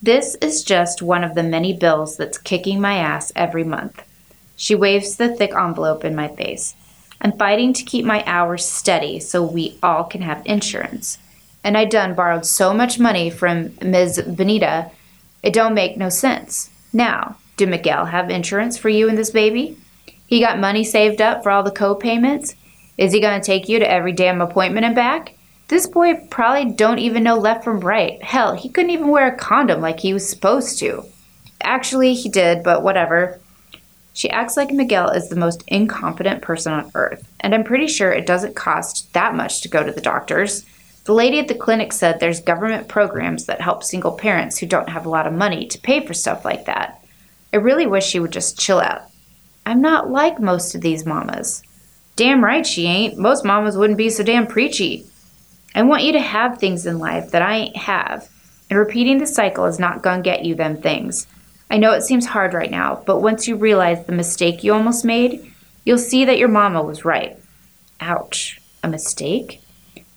This 0.03 0.37
is 0.37 0.63
just 0.63 1.03
one 1.03 1.25
of 1.25 1.35
the 1.35 1.43
many 1.43 1.73
bills 1.73 2.17
that's 2.17 2.39
kicking 2.39 2.81
my 2.81 2.97
ass 2.97 3.33
every 3.35 3.65
month. 3.65 4.03
She 4.57 4.75
waves 4.75 5.17
the 5.17 5.35
thick 5.35 5.55
envelope 5.55 6.05
in 6.05 6.15
my 6.15 6.29
face. 6.29 6.75
I'm 7.21 7.33
fighting 7.33 7.73
to 7.75 7.85
keep 7.85 8.05
my 8.05 8.25
hours 8.27 8.65
steady 8.65 9.21
so 9.21 9.43
we 9.43 9.79
all 9.83 10.05
can 10.05 10.23
have 10.23 10.43
insurance. 10.47 11.19
And 11.63 11.77
I 11.77 11.85
done 11.85 12.15
borrowed 12.15 12.47
so 12.47 12.73
much 12.73 12.99
money 12.99 13.29
from 13.29 13.73
Ms. 13.83 14.23
Benita, 14.23 14.91
it 15.43 15.53
don't 15.53 15.75
make 15.75 15.97
no 15.97 16.09
sense. 16.09 16.71
Now, 16.93 17.37
do 17.57 17.67
Miguel 17.67 18.07
have 18.07 18.31
insurance 18.31 18.79
for 18.79 18.89
you 18.89 19.09
and 19.09 19.19
this 19.19 19.31
baby? 19.31 19.77
He 20.27 20.41
got 20.41 20.59
money 20.59 20.85
saved 20.85 21.21
up 21.21 21.43
for 21.43 21.51
all 21.51 21.63
the 21.63 21.71
co-payments? 21.71 22.55
Is 22.97 23.13
he 23.13 23.21
going 23.21 23.41
to 23.41 23.45
take 23.45 23.69
you 23.69 23.79
to 23.79 23.91
every 23.91 24.13
damn 24.13 24.41
appointment 24.41 24.87
and 24.87 24.95
back? 24.95 25.35
This 25.69 25.87
boy 25.87 26.27
probably 26.31 26.73
don't 26.73 26.99
even 26.99 27.23
know 27.23 27.37
left 27.37 27.65
from 27.65 27.81
right. 27.81 28.23
Hell, 28.23 28.55
he 28.55 28.69
couldn't 28.69 28.91
even 28.91 29.09
wear 29.09 29.29
a 29.29 29.37
condom 29.37 29.81
like 29.81 30.01
he 30.01 30.13
was 30.13 30.29
supposed 30.29 30.79
to. 30.81 31.05
Actually, 31.63 32.15
he 32.15 32.29
did, 32.29 32.63
but 32.63 32.83
whatever. 32.83 33.41
She 34.13 34.29
acts 34.31 34.57
like 34.57 34.71
Miguel 34.71 35.11
is 35.11 35.29
the 35.29 35.37
most 35.37 35.63
incompetent 35.69 36.43
person 36.43 36.73
on 36.73 36.91
earth, 36.95 37.31
and 37.41 37.55
I'm 37.55 37.65
pretty 37.65 37.87
sure 37.87 38.13
it 38.13 38.27
doesn't 38.27 38.57
cost 38.57 39.13
that 39.13 39.35
much 39.35 39.63
to 39.63 39.69
go 39.69 39.83
to 39.83 39.93
the 39.93 40.01
doctors. 40.01 40.65
The 41.05 41.15
lady 41.15 41.39
at 41.39 41.49
the 41.49 41.55
clinic 41.55 41.93
said 41.93 42.21
there's 42.21 42.41
government 42.41 42.89
programs 42.89 43.47
that 43.47 43.61
help 43.61 43.83
single 43.83 44.13
parents 44.13 44.59
who 44.59 44.67
don't 44.67 44.89
have 44.89 45.07
a 45.07 45.11
lot 45.11 45.27
of 45.27 45.33
money 45.33 45.67
to 45.67 45.81
pay 45.81 46.05
for 46.05 46.15
stuff 46.15 46.45
like 46.45 46.67
that. 46.67 47.03
I 47.53 47.57
really 47.57 47.87
wish 47.87 48.07
she 48.07 48.21
would 48.21 48.33
just 48.33 48.59
chill 48.59 48.81
out. 48.81 49.03
I'm 49.65 49.81
not 49.81 50.11
like 50.11 50.41
most 50.41 50.75
of 50.75 50.81
these 50.81 51.07
mamas. 51.07 51.63
Damn 52.17 52.45
right 52.45 52.67
she 52.67 52.87
ain't. 52.87 53.19
Most 53.19 53.45
mamas 53.45 53.77
wouldn't 53.77 53.97
be 53.97 54.11
so 54.11 54.23
damn 54.23 54.47
preachy. 54.47 55.07
I 55.75 55.83
want 55.83 56.03
you 56.03 56.13
to 56.13 56.21
have 56.21 56.59
things 56.59 56.85
in 56.85 56.99
life 56.99 57.31
that 57.31 57.43
I 57.43 57.57
ain't 57.57 57.77
have, 57.77 58.29
and 58.69 58.79
repeating 58.79 59.19
the 59.19 59.27
cycle 59.27 59.65
is 59.65 59.79
not 59.79 60.03
gonna 60.03 60.23
get 60.23 60.45
you 60.45 60.55
them 60.55 60.83
things. 60.83 61.27
I 61.71 61.79
know 61.79 61.93
it 61.93 62.03
seems 62.03 62.27
hard 62.27 62.53
right 62.53 62.71
now, 62.71 63.03
but 63.07 63.21
once 63.21 63.47
you 63.47 63.55
realize 63.55 64.05
the 64.05 64.13
mistake 64.13 64.65
you 64.65 64.75
almost 64.75 65.05
made, 65.05 65.53
you'll 65.85 65.99
see 65.99 66.25
that 66.25 66.39
your 66.39 66.49
mama 66.49 66.83
was 66.83 67.05
right. 67.05 67.39
Ouch. 68.01 68.61
A 68.83 68.89
mistake? 68.89 69.63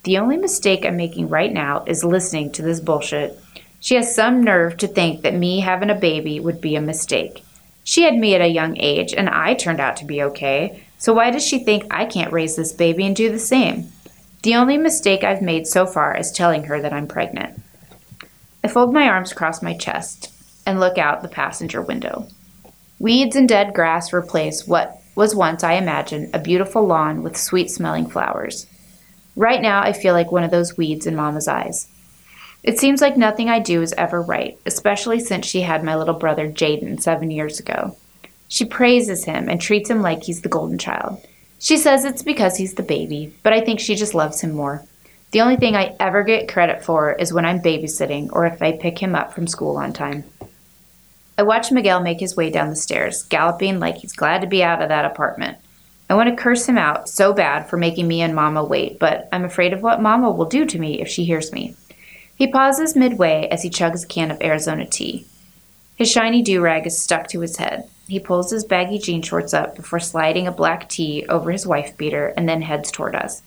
The 0.03 0.17
only 0.17 0.37
mistake 0.37 0.83
I'm 0.83 0.97
making 0.97 1.29
right 1.29 1.53
now 1.53 1.83
is 1.85 2.03
listening 2.03 2.51
to 2.53 2.63
this 2.63 2.79
bullshit. 2.79 3.39
She 3.79 3.95
has 3.95 4.15
some 4.15 4.43
nerve 4.43 4.77
to 4.77 4.87
think 4.87 5.21
that 5.21 5.35
me 5.35 5.59
having 5.59 5.89
a 5.89 5.95
baby 5.95 6.39
would 6.39 6.59
be 6.59 6.75
a 6.75 6.81
mistake. 6.81 7.43
She 7.83 8.03
had 8.03 8.15
me 8.15 8.33
at 8.33 8.41
a 8.41 8.47
young 8.47 8.77
age, 8.79 9.13
and 9.13 9.29
I 9.29 9.53
turned 9.53 9.79
out 9.79 9.97
to 9.97 10.05
be 10.05 10.23
okay. 10.23 10.83
So 10.97 11.13
why 11.13 11.29
does 11.29 11.45
she 11.45 11.59
think 11.59 11.85
I 11.93 12.05
can't 12.05 12.33
raise 12.33 12.55
this 12.55 12.71
baby 12.71 13.05
and 13.05 13.15
do 13.15 13.29
the 13.29 13.39
same? 13.39 13.91
The 14.41 14.55
only 14.55 14.77
mistake 14.77 15.23
I've 15.23 15.41
made 15.41 15.67
so 15.67 15.85
far 15.85 16.17
is 16.17 16.31
telling 16.31 16.63
her 16.63 16.81
that 16.81 16.93
I'm 16.93 17.07
pregnant. 17.07 17.61
I 18.63 18.69
fold 18.69 18.93
my 18.93 19.07
arms 19.07 19.31
across 19.31 19.61
my 19.61 19.75
chest 19.75 20.32
and 20.65 20.80
look 20.80 20.97
out 20.97 21.21
the 21.21 21.28
passenger 21.28 21.82
window. 21.82 22.28
Weeds 22.99 23.36
and 23.36 23.49
dead 23.49 23.73
grass 23.73 24.13
replace 24.13 24.67
what 24.67 25.02
was 25.15 25.36
once, 25.36 25.63
I 25.63 25.73
imagine, 25.73 26.30
a 26.34 26.39
beautiful 26.39 26.86
lawn 26.86 27.21
with 27.23 27.38
sweet 27.38 27.69
smelling 27.69 28.10
flowers. 28.10 28.65
Right 29.36 29.62
now, 29.62 29.82
I 29.82 29.93
feel 29.93 30.13
like 30.13 30.32
one 30.32 30.43
of 30.43 30.52
those 30.52 30.78
weeds 30.78 31.06
in 31.06 31.15
Mama's 31.15 31.47
eyes. 31.47 31.88
It 32.63 32.80
seems 32.80 33.02
like 33.02 33.17
nothing 33.17 33.49
I 33.49 33.60
do 33.60 33.82
is 33.82 33.93
ever 33.97 34.21
right, 34.21 34.58
especially 34.65 35.19
since 35.19 35.45
she 35.45 35.62
had 35.62 35.84
my 35.84 35.95
little 35.95 36.13
brother 36.13 36.47
Jaden 36.47 37.02
seven 37.02 37.30
years 37.30 37.60
ago. 37.60 37.97
She 38.47 38.65
praises 38.65 39.26
him 39.26 39.49
and 39.49 39.60
treats 39.60 39.89
him 39.89 40.02
like 40.02 40.23
he's 40.23 40.41
the 40.41 40.49
golden 40.49 40.78
child. 40.78 41.19
She 41.60 41.78
says 41.78 42.06
it's 42.06 42.23
because 42.23 42.56
he's 42.56 42.76
the 42.76 42.84
baby, 42.84 43.34
but 43.43 43.54
I 43.54 43.62
think 43.62 43.80
she 43.80 43.95
just 43.95 44.13
loves 44.13 44.41
him 44.41 44.54
more. 44.54 44.86
The 45.32 45.41
only 45.41 45.58
thing 45.58 45.76
I 45.76 45.95
ever 45.99 46.23
get 46.23 46.47
credit 46.47 46.84
for 46.84 47.13
is 47.13 47.34
when 47.34 47.45
I'm 47.45 47.62
babysitting 47.62 48.30
or 48.32 48.45
if 48.45 48.62
I 48.62 48.78
pick 48.78 48.99
him 48.99 49.15
up 49.15 49.34
from 49.34 49.47
school 49.47 49.78
on 49.78 49.91
time. 49.91 50.23
I 51.37 51.43
watch 51.43 51.71
Miguel 51.71 52.01
make 52.01 52.19
his 52.19 52.35
way 52.35 52.49
down 52.49 52.69
the 52.69 52.75
stairs, 52.75 53.23
galloping 53.23 53.79
like 53.79 53.97
he's 53.97 54.13
glad 54.13 54.41
to 54.41 54.47
be 54.47 54.63
out 54.63 54.81
of 54.81 54.89
that 54.89 55.05
apartment. 55.05 55.57
I 56.09 56.15
want 56.15 56.29
to 56.29 56.35
curse 56.35 56.67
him 56.67 56.77
out 56.77 57.09
so 57.09 57.33
bad 57.33 57.67
for 57.67 57.77
making 57.77 58.07
me 58.07 58.21
and 58.21 58.35
Mama 58.35 58.63
wait, 58.63 58.99
but 58.99 59.29
I'm 59.31 59.45
afraid 59.45 59.73
of 59.73 59.81
what 59.81 60.01
Mama 60.01 60.29
will 60.29 60.45
do 60.45 60.65
to 60.65 60.79
me 60.79 61.01
if 61.01 61.07
she 61.07 61.23
hears 61.23 61.51
me. 61.51 61.75
He 62.35 62.47
pauses 62.47 62.95
midway 62.95 63.47
as 63.49 63.63
he 63.63 63.69
chugs 63.69 64.03
a 64.03 64.07
can 64.07 64.29
of 64.29 64.41
Arizona 64.41 64.85
tea. 64.85 65.25
His 65.95 66.11
shiny 66.11 66.41
do 66.41 66.61
rag 66.61 66.85
is 66.85 67.01
stuck 67.01 67.27
to 67.29 67.39
his 67.39 67.57
head. 67.57 67.89
He 68.07 68.19
pulls 68.19 68.51
his 68.51 68.65
baggy 68.65 68.99
jean 68.99 69.21
shorts 69.21 69.53
up 69.53 69.75
before 69.75 69.99
sliding 69.99 70.45
a 70.45 70.51
black 70.51 70.89
tee 70.89 71.25
over 71.29 71.51
his 71.51 71.65
wife 71.65 71.97
beater 71.97 72.33
and 72.35 72.47
then 72.47 72.61
heads 72.61 72.91
toward 72.91 73.15
us. 73.15 73.41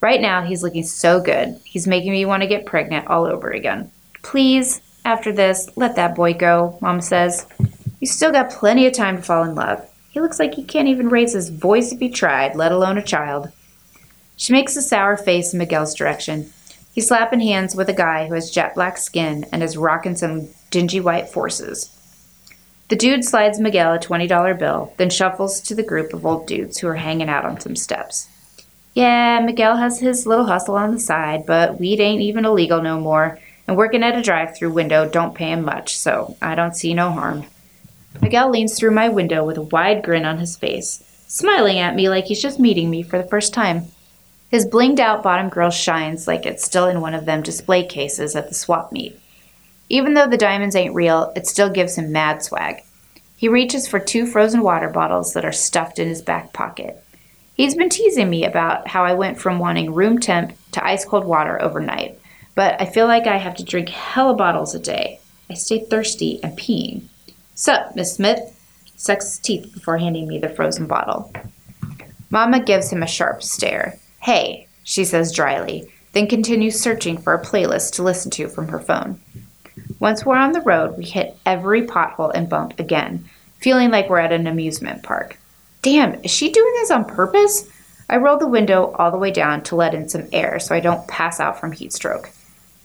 Right 0.00 0.20
now, 0.20 0.42
he's 0.42 0.62
looking 0.62 0.82
so 0.82 1.20
good. 1.20 1.60
He's 1.64 1.86
making 1.86 2.10
me 2.10 2.24
want 2.24 2.42
to 2.42 2.48
get 2.48 2.66
pregnant 2.66 3.06
all 3.06 3.26
over 3.26 3.50
again. 3.50 3.90
Please, 4.22 4.80
after 5.04 5.32
this, 5.32 5.68
let 5.76 5.96
that 5.96 6.14
boy 6.14 6.34
go, 6.34 6.78
Mom 6.80 7.00
says. 7.00 7.46
You 8.00 8.06
still 8.06 8.32
got 8.32 8.50
plenty 8.50 8.86
of 8.86 8.92
time 8.92 9.16
to 9.16 9.22
fall 9.22 9.44
in 9.44 9.54
love. 9.54 9.88
He 10.10 10.20
looks 10.20 10.38
like 10.38 10.54
he 10.54 10.64
can't 10.64 10.88
even 10.88 11.08
raise 11.08 11.32
his 11.32 11.48
voice 11.48 11.92
if 11.92 12.00
he 12.00 12.10
tried, 12.10 12.54
let 12.54 12.72
alone 12.72 12.98
a 12.98 13.02
child. 13.02 13.50
She 14.36 14.52
makes 14.52 14.76
a 14.76 14.82
sour 14.82 15.16
face 15.16 15.52
in 15.52 15.58
Miguel's 15.58 15.94
direction. 15.94 16.52
He's 16.92 17.08
slapping 17.08 17.40
hands 17.40 17.74
with 17.74 17.88
a 17.88 17.94
guy 17.94 18.26
who 18.26 18.34
has 18.34 18.50
jet 18.50 18.74
black 18.74 18.98
skin 18.98 19.46
and 19.50 19.62
is 19.62 19.76
rocking 19.76 20.16
some 20.16 20.48
dingy 20.70 21.00
white 21.00 21.28
forces. 21.28 21.96
The 22.88 22.96
dude 22.96 23.24
slides 23.24 23.58
Miguel 23.58 23.94
a 23.94 23.98
$20 23.98 24.58
bill, 24.58 24.92
then 24.98 25.08
shuffles 25.08 25.60
to 25.62 25.74
the 25.74 25.82
group 25.82 26.12
of 26.12 26.26
old 26.26 26.46
dudes 26.46 26.78
who 26.78 26.88
are 26.88 26.96
hanging 26.96 27.30
out 27.30 27.46
on 27.46 27.58
some 27.58 27.76
steps. 27.76 28.28
Yeah, 28.94 29.40
Miguel 29.40 29.76
has 29.76 30.00
his 30.00 30.26
little 30.26 30.44
hustle 30.44 30.74
on 30.74 30.90
the 30.92 31.00
side, 31.00 31.46
but 31.46 31.80
weed 31.80 32.00
ain't 32.00 32.20
even 32.20 32.44
illegal 32.44 32.82
no 32.82 33.00
more, 33.00 33.38
and 33.66 33.76
working 33.76 34.02
at 34.02 34.16
a 34.16 34.22
drive 34.22 34.56
through 34.56 34.72
window 34.72 35.08
don't 35.08 35.34
pay 35.34 35.50
him 35.50 35.64
much, 35.64 35.96
so 35.96 36.36
I 36.42 36.54
don't 36.54 36.76
see 36.76 36.94
no 36.94 37.10
harm. 37.10 37.44
Miguel 38.20 38.50
leans 38.50 38.78
through 38.78 38.90
my 38.90 39.08
window 39.08 39.44
with 39.44 39.56
a 39.56 39.62
wide 39.62 40.02
grin 40.02 40.24
on 40.24 40.38
his 40.38 40.56
face, 40.56 41.02
smiling 41.28 41.78
at 41.78 41.94
me 41.94 42.08
like 42.08 42.24
he's 42.26 42.42
just 42.42 42.60
meeting 42.60 42.90
me 42.90 43.02
for 43.02 43.18
the 43.18 43.28
first 43.28 43.54
time. 43.54 43.86
His 44.50 44.66
blinged 44.66 45.00
out 45.00 45.22
bottom 45.22 45.48
grill 45.48 45.70
shines 45.70 46.26
like 46.26 46.44
it's 46.44 46.64
still 46.64 46.86
in 46.86 47.00
one 47.00 47.14
of 47.14 47.24
them 47.24 47.42
display 47.42 47.86
cases 47.86 48.36
at 48.36 48.48
the 48.48 48.54
swap 48.54 48.92
meet. 48.92 49.18
Even 49.88 50.14
though 50.14 50.28
the 50.28 50.36
diamonds 50.36 50.76
ain't 50.76 50.94
real, 50.94 51.32
it 51.34 51.46
still 51.46 51.70
gives 51.70 51.96
him 51.96 52.12
mad 52.12 52.42
swag. 52.42 52.82
He 53.36 53.48
reaches 53.48 53.88
for 53.88 53.98
two 53.98 54.26
frozen 54.26 54.62
water 54.62 54.88
bottles 54.88 55.32
that 55.32 55.44
are 55.44 55.52
stuffed 55.52 55.98
in 55.98 56.06
his 56.06 56.22
back 56.22 56.52
pocket. 56.52 57.02
He's 57.54 57.74
been 57.74 57.88
teasing 57.88 58.30
me 58.30 58.44
about 58.44 58.88
how 58.88 59.04
I 59.04 59.14
went 59.14 59.38
from 59.38 59.58
wanting 59.58 59.94
room 59.94 60.18
temp 60.20 60.52
to 60.72 60.84
ice 60.84 61.04
cold 61.04 61.24
water 61.24 61.60
overnight, 61.60 62.18
but 62.54 62.80
I 62.80 62.86
feel 62.86 63.06
like 63.06 63.26
I 63.26 63.38
have 63.38 63.54
to 63.56 63.64
drink 63.64 63.88
hella 63.88 64.34
bottles 64.34 64.74
a 64.74 64.78
day. 64.78 65.20
I 65.48 65.54
stay 65.54 65.84
thirsty 65.84 66.40
and 66.42 66.58
peeing. 66.58 67.02
Sup, 67.54 67.94
Miss 67.94 68.14
Smith? 68.14 68.58
Sucks 68.96 69.24
his 69.24 69.38
teeth 69.38 69.72
before 69.72 69.98
handing 69.98 70.28
me 70.28 70.38
the 70.38 70.48
frozen 70.48 70.86
bottle. 70.86 71.32
Mama 72.30 72.60
gives 72.60 72.90
him 72.90 73.02
a 73.02 73.06
sharp 73.06 73.42
stare. 73.42 73.98
Hey, 74.20 74.66
she 74.84 75.04
says 75.04 75.34
dryly, 75.34 75.90
then 76.12 76.26
continues 76.26 76.80
searching 76.80 77.18
for 77.18 77.34
a 77.34 77.44
playlist 77.44 77.94
to 77.94 78.02
listen 78.02 78.30
to 78.32 78.48
from 78.48 78.68
her 78.68 78.80
phone. 78.80 79.20
Once 79.98 80.24
we're 80.24 80.36
on 80.36 80.52
the 80.52 80.60
road, 80.60 80.96
we 80.96 81.04
hit 81.04 81.36
every 81.46 81.82
pothole 81.82 82.32
and 82.34 82.48
bump 82.48 82.78
again, 82.78 83.28
feeling 83.60 83.90
like 83.90 84.08
we're 84.08 84.18
at 84.18 84.32
an 84.32 84.46
amusement 84.46 85.02
park. 85.02 85.38
Damn, 85.82 86.14
is 86.24 86.30
she 86.30 86.50
doing 86.50 86.72
this 86.74 86.90
on 86.90 87.04
purpose? 87.04 87.68
I 88.08 88.16
roll 88.16 88.38
the 88.38 88.46
window 88.46 88.94
all 88.98 89.10
the 89.10 89.18
way 89.18 89.30
down 89.30 89.62
to 89.64 89.76
let 89.76 89.94
in 89.94 90.08
some 90.08 90.28
air 90.32 90.58
so 90.58 90.74
I 90.74 90.80
don't 90.80 91.06
pass 91.08 91.40
out 91.40 91.58
from 91.58 91.72
heat 91.72 91.92
stroke. 91.92 92.30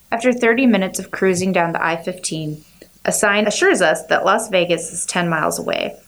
After 0.09 0.31
30 0.31 0.67
minutes 0.67 0.99
of 0.99 1.11
cruising 1.11 1.51
down 1.51 1.73
the 1.73 1.85
I 1.85 1.97
15, 1.97 2.63
a 3.03 3.11
sign 3.11 3.45
assures 3.45 3.81
us 3.81 4.05
that 4.05 4.23
Las 4.23 4.49
Vegas 4.49 4.93
is 4.93 5.05
10 5.05 5.27
miles 5.27 5.59
away. 5.59 5.99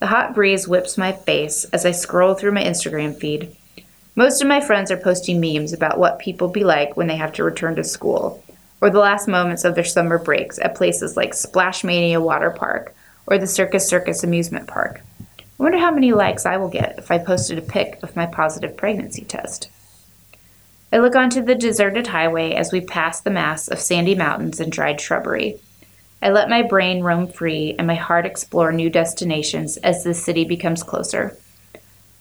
The 0.00 0.08
hot 0.08 0.34
breeze 0.34 0.66
whips 0.66 0.98
my 0.98 1.12
face 1.12 1.64
as 1.66 1.86
I 1.86 1.92
scroll 1.92 2.34
through 2.34 2.50
my 2.50 2.64
Instagram 2.64 3.16
feed. 3.16 3.54
Most 4.16 4.42
of 4.42 4.48
my 4.48 4.60
friends 4.60 4.90
are 4.90 4.96
posting 4.96 5.40
memes 5.40 5.72
about 5.72 6.00
what 6.00 6.18
people 6.18 6.48
be 6.48 6.64
like 6.64 6.96
when 6.96 7.06
they 7.06 7.16
have 7.16 7.32
to 7.34 7.44
return 7.44 7.76
to 7.76 7.84
school, 7.84 8.42
or 8.80 8.90
the 8.90 8.98
last 8.98 9.28
moments 9.28 9.62
of 9.62 9.76
their 9.76 9.84
summer 9.84 10.18
breaks 10.18 10.58
at 10.58 10.74
places 10.74 11.16
like 11.16 11.32
Splash 11.32 11.84
Mania 11.84 12.20
Water 12.20 12.50
Park 12.50 12.92
or 13.28 13.38
the 13.38 13.46
Circus 13.46 13.88
Circus 13.88 14.24
Amusement 14.24 14.66
Park. 14.66 15.00
I 15.30 15.62
wonder 15.62 15.78
how 15.78 15.92
many 15.92 16.12
likes 16.12 16.44
I 16.44 16.56
will 16.56 16.68
get 16.68 16.98
if 16.98 17.12
I 17.12 17.18
posted 17.18 17.58
a 17.58 17.62
pic 17.62 18.00
of 18.02 18.16
my 18.16 18.26
positive 18.26 18.76
pregnancy 18.76 19.24
test. 19.24 19.68
I 20.94 20.98
look 20.98 21.16
onto 21.16 21.42
the 21.42 21.56
deserted 21.56 22.06
highway 22.06 22.52
as 22.52 22.70
we 22.70 22.80
pass 22.80 23.20
the 23.20 23.28
mass 23.28 23.66
of 23.66 23.80
sandy 23.80 24.14
mountains 24.14 24.60
and 24.60 24.70
dried 24.70 25.00
shrubbery. 25.00 25.58
I 26.22 26.30
let 26.30 26.48
my 26.48 26.62
brain 26.62 27.02
roam 27.02 27.26
free 27.26 27.74
and 27.76 27.88
my 27.88 27.96
heart 27.96 28.24
explore 28.24 28.70
new 28.70 28.88
destinations 28.88 29.76
as 29.78 30.04
the 30.04 30.14
city 30.14 30.44
becomes 30.44 30.84
closer. 30.84 31.36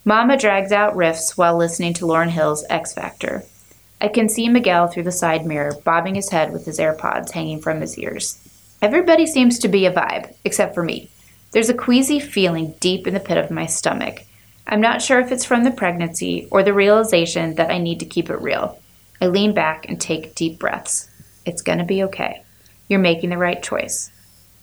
Mama 0.06 0.38
drags 0.38 0.72
out 0.72 0.96
riffs 0.96 1.38
while 1.38 1.56
listening 1.56 1.94
to 1.94 2.06
Lauryn 2.06 2.30
Hill's 2.30 2.66
Ex-Factor. 2.68 3.44
I 4.02 4.08
can 4.08 4.28
see 4.28 4.50
Miguel 4.50 4.88
through 4.88 5.04
the 5.04 5.12
side 5.12 5.46
mirror, 5.46 5.76
bobbing 5.86 6.16
his 6.16 6.32
head 6.32 6.52
with 6.52 6.66
his 6.66 6.80
AirPods 6.80 7.30
hanging 7.30 7.62
from 7.62 7.80
his 7.80 7.96
ears. 8.00 8.40
Everybody 8.82 9.28
seems 9.28 9.60
to 9.60 9.68
be 9.68 9.86
a 9.86 9.94
vibe, 9.94 10.34
except 10.44 10.74
for 10.74 10.82
me. 10.82 11.12
There's 11.52 11.70
a 11.70 11.76
queasy 11.76 12.20
feeling 12.20 12.74
deep 12.80 13.06
in 13.06 13.14
the 13.14 13.20
pit 13.20 13.38
of 13.38 13.52
my 13.52 13.68
stomach. 13.68 14.24
I'm 14.65 14.82
not 14.82 15.02
sure 15.02 15.19
if 15.19 15.32
it's 15.32 15.45
from 15.45 15.63
the 15.63 15.71
pregnancy 15.71 16.47
or 16.52 16.63
the 16.63 16.73
realization 16.73 17.56
that 17.56 17.69
I 17.69 17.78
need 17.78 17.99
to 17.99 18.06
keep 18.06 18.30
it 18.30 18.41
real. 18.41 18.80
I 19.21 19.28
lean 19.28 19.54
back 19.54 19.88
and 19.88 19.99
take 19.99 20.36
deep 20.36 20.60
breaths. 20.60 21.10
It's 21.45 21.62
gonna 21.62 21.86
be 21.86 22.04
okay. 22.04 22.43
You're 22.88 22.99
making 22.99 23.30
the 23.30 23.38
right 23.38 23.62
choice. 23.62 24.12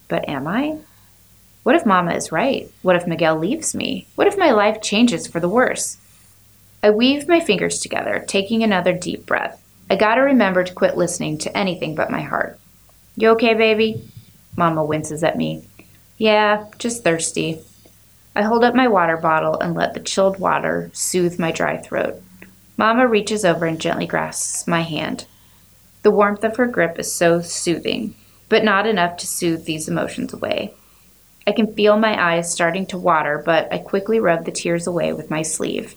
But 0.08 0.28
am 0.28 0.46
I? 0.46 0.78
What 1.62 1.76
if 1.76 1.84
Mama 1.84 2.14
is 2.14 2.32
right? 2.32 2.70
What 2.82 2.96
if 2.96 3.06
Miguel 3.06 3.38
leaves 3.38 3.74
me? 3.74 4.06
What 4.14 4.26
if 4.26 4.38
my 4.38 4.50
life 4.50 4.80
changes 4.80 5.26
for 5.26 5.40
the 5.40 5.48
worse? 5.48 5.98
I 6.82 6.90
weave 6.90 7.28
my 7.28 7.40
fingers 7.40 7.80
together, 7.80 8.24
taking 8.26 8.62
another 8.62 8.94
deep 8.94 9.26
breath. 9.26 9.62
I 9.90 9.96
gotta 9.96 10.22
remember 10.22 10.64
to 10.64 10.72
quit 10.72 10.96
listening 10.96 11.36
to 11.38 11.56
anything 11.56 11.94
but 11.94 12.10
my 12.10 12.22
heart. 12.22 12.58
You 13.16 13.30
okay, 13.30 13.54
baby? 13.54 14.10
Mama 14.56 14.84
winces 14.84 15.22
at 15.22 15.36
me. 15.36 15.64
Yeah, 16.16 16.66
just 16.78 17.04
thirsty. 17.04 17.60
I 18.34 18.42
hold 18.42 18.64
up 18.64 18.74
my 18.74 18.88
water 18.88 19.16
bottle 19.16 19.58
and 19.58 19.74
let 19.74 19.94
the 19.94 20.00
chilled 20.00 20.38
water 20.38 20.90
soothe 20.92 21.38
my 21.38 21.50
dry 21.50 21.76
throat. 21.76 22.22
Mama 22.76 23.06
reaches 23.06 23.44
over 23.44 23.66
and 23.66 23.80
gently 23.80 24.06
grasps 24.06 24.66
my 24.66 24.82
hand. 24.82 25.26
The 26.02 26.10
warmth 26.10 26.44
of 26.44 26.56
her 26.56 26.66
grip 26.66 26.98
is 26.98 27.12
so 27.12 27.40
soothing, 27.40 28.14
but 28.48 28.64
not 28.64 28.86
enough 28.86 29.16
to 29.18 29.26
soothe 29.26 29.64
these 29.64 29.88
emotions 29.88 30.32
away. 30.32 30.74
I 31.46 31.52
can 31.52 31.74
feel 31.74 31.98
my 31.98 32.34
eyes 32.34 32.50
starting 32.50 32.86
to 32.86 32.98
water, 32.98 33.42
but 33.44 33.72
I 33.72 33.78
quickly 33.78 34.20
rub 34.20 34.44
the 34.44 34.52
tears 34.52 34.86
away 34.86 35.12
with 35.12 35.30
my 35.30 35.42
sleeve. 35.42 35.94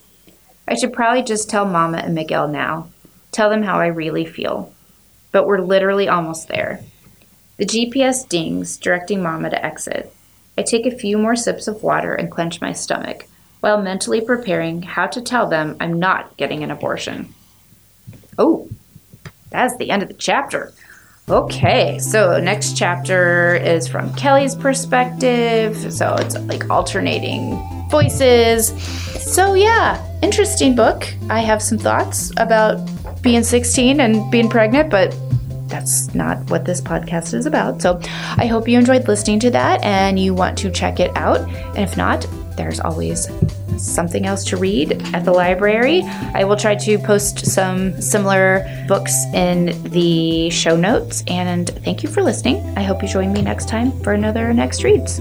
I 0.68 0.76
should 0.76 0.94
probably 0.94 1.24
just 1.24 1.50
tell 1.50 1.66
Mama 1.66 2.00
and 2.00 2.16
Miguel 2.16 2.48
now. 2.48 2.90
Tell 3.32 3.50
them 3.50 3.64
how 3.64 3.80
I 3.80 3.88
really 3.88 4.26
feel. 4.26 4.74
But 5.32 5.46
we're 5.46 5.60
literally 5.60 6.08
almost 6.08 6.48
there. 6.48 6.82
The 7.58 7.66
GPS 7.66 8.28
dings, 8.28 8.78
directing 8.78 9.22
Mama 9.22 9.52
to 9.52 9.66
exit. 9.66 10.14
I 10.58 10.62
take 10.62 10.86
a 10.86 10.92
few 10.92 11.18
more 11.18 11.36
sips 11.36 11.68
of 11.68 11.84
water 11.84 12.14
and 12.14 12.32
clench 12.32 12.62
my 12.62 12.74
stomach 12.74 13.28
while 13.62 13.82
mentally 13.82 14.22
preparing 14.22 14.82
how 14.82 15.08
to 15.08 15.22
tell 15.22 15.48
them 15.48 15.78
I'm 15.80 15.98
not 16.00 16.36
getting 16.38 16.64
an 16.64 16.72
abortion. 16.72 17.34
Oh, 18.38 18.70
that's 19.50 19.78
the 19.78 19.90
end 19.90 20.04
of 20.04 20.10
the 20.10 20.16
chapter. 20.16 20.74
Okay, 21.30 21.98
so 22.00 22.40
next 22.42 22.76
chapter 22.76 23.56
is 23.56 23.88
from 23.88 24.14
Kelly's 24.16 24.56
perspective. 24.56 25.94
So 25.94 26.16
it's 26.16 26.38
like 26.42 26.70
alternating 26.70 27.58
voices. 27.90 28.68
So, 29.34 29.54
yeah, 29.54 30.06
interesting 30.22 30.76
book. 30.76 31.08
I 31.30 31.40
have 31.40 31.62
some 31.62 31.78
thoughts 31.78 32.32
about 32.38 32.82
being 33.22 33.44
16 33.44 34.02
and 34.02 34.30
being 34.30 34.50
pregnant, 34.50 34.90
but 34.90 35.16
that's 35.74 36.14
not 36.14 36.38
what 36.52 36.66
this 36.66 36.80
podcast 36.80 37.34
is 37.34 37.48
about. 37.48 37.82
So 37.82 38.00
I 38.38 38.46
hope 38.46 38.68
you 38.68 38.78
enjoyed 38.78 39.08
listening 39.08 39.40
to 39.40 39.50
that 39.52 39.84
and 39.84 40.20
you 40.20 40.36
want 40.36 40.56
to 40.60 40.70
check 40.70 41.00
it 41.00 41.10
out. 41.18 41.42
And 41.76 41.80
if 41.80 41.98
not, 41.98 42.28
there's 42.56 42.80
always 42.80 43.28
something 43.78 44.28
else 44.28 44.46
to 44.46 44.58
read 44.58 45.02
at 45.16 45.26
the 45.26 45.32
library. 45.32 46.04
I 46.04 46.44
will 46.44 46.58
try 46.58 46.76
to 46.76 47.00
post 47.00 47.48
some 47.48 48.00
similar 48.00 48.86
books 48.88 49.16
in 49.34 49.82
the 49.90 50.52
show 50.52 50.76
notes. 50.76 51.24
And 51.26 51.68
thank 51.84 52.04
you 52.04 52.10
for 52.10 52.22
listening. 52.22 52.58
I 52.78 52.84
hope 52.84 53.02
you 53.02 53.10
join 53.10 53.34
me 53.34 53.42
next 53.42 53.68
time 53.68 53.92
for 54.04 54.14
another 54.14 54.54
Next 54.54 54.84
Reads. 54.84 55.20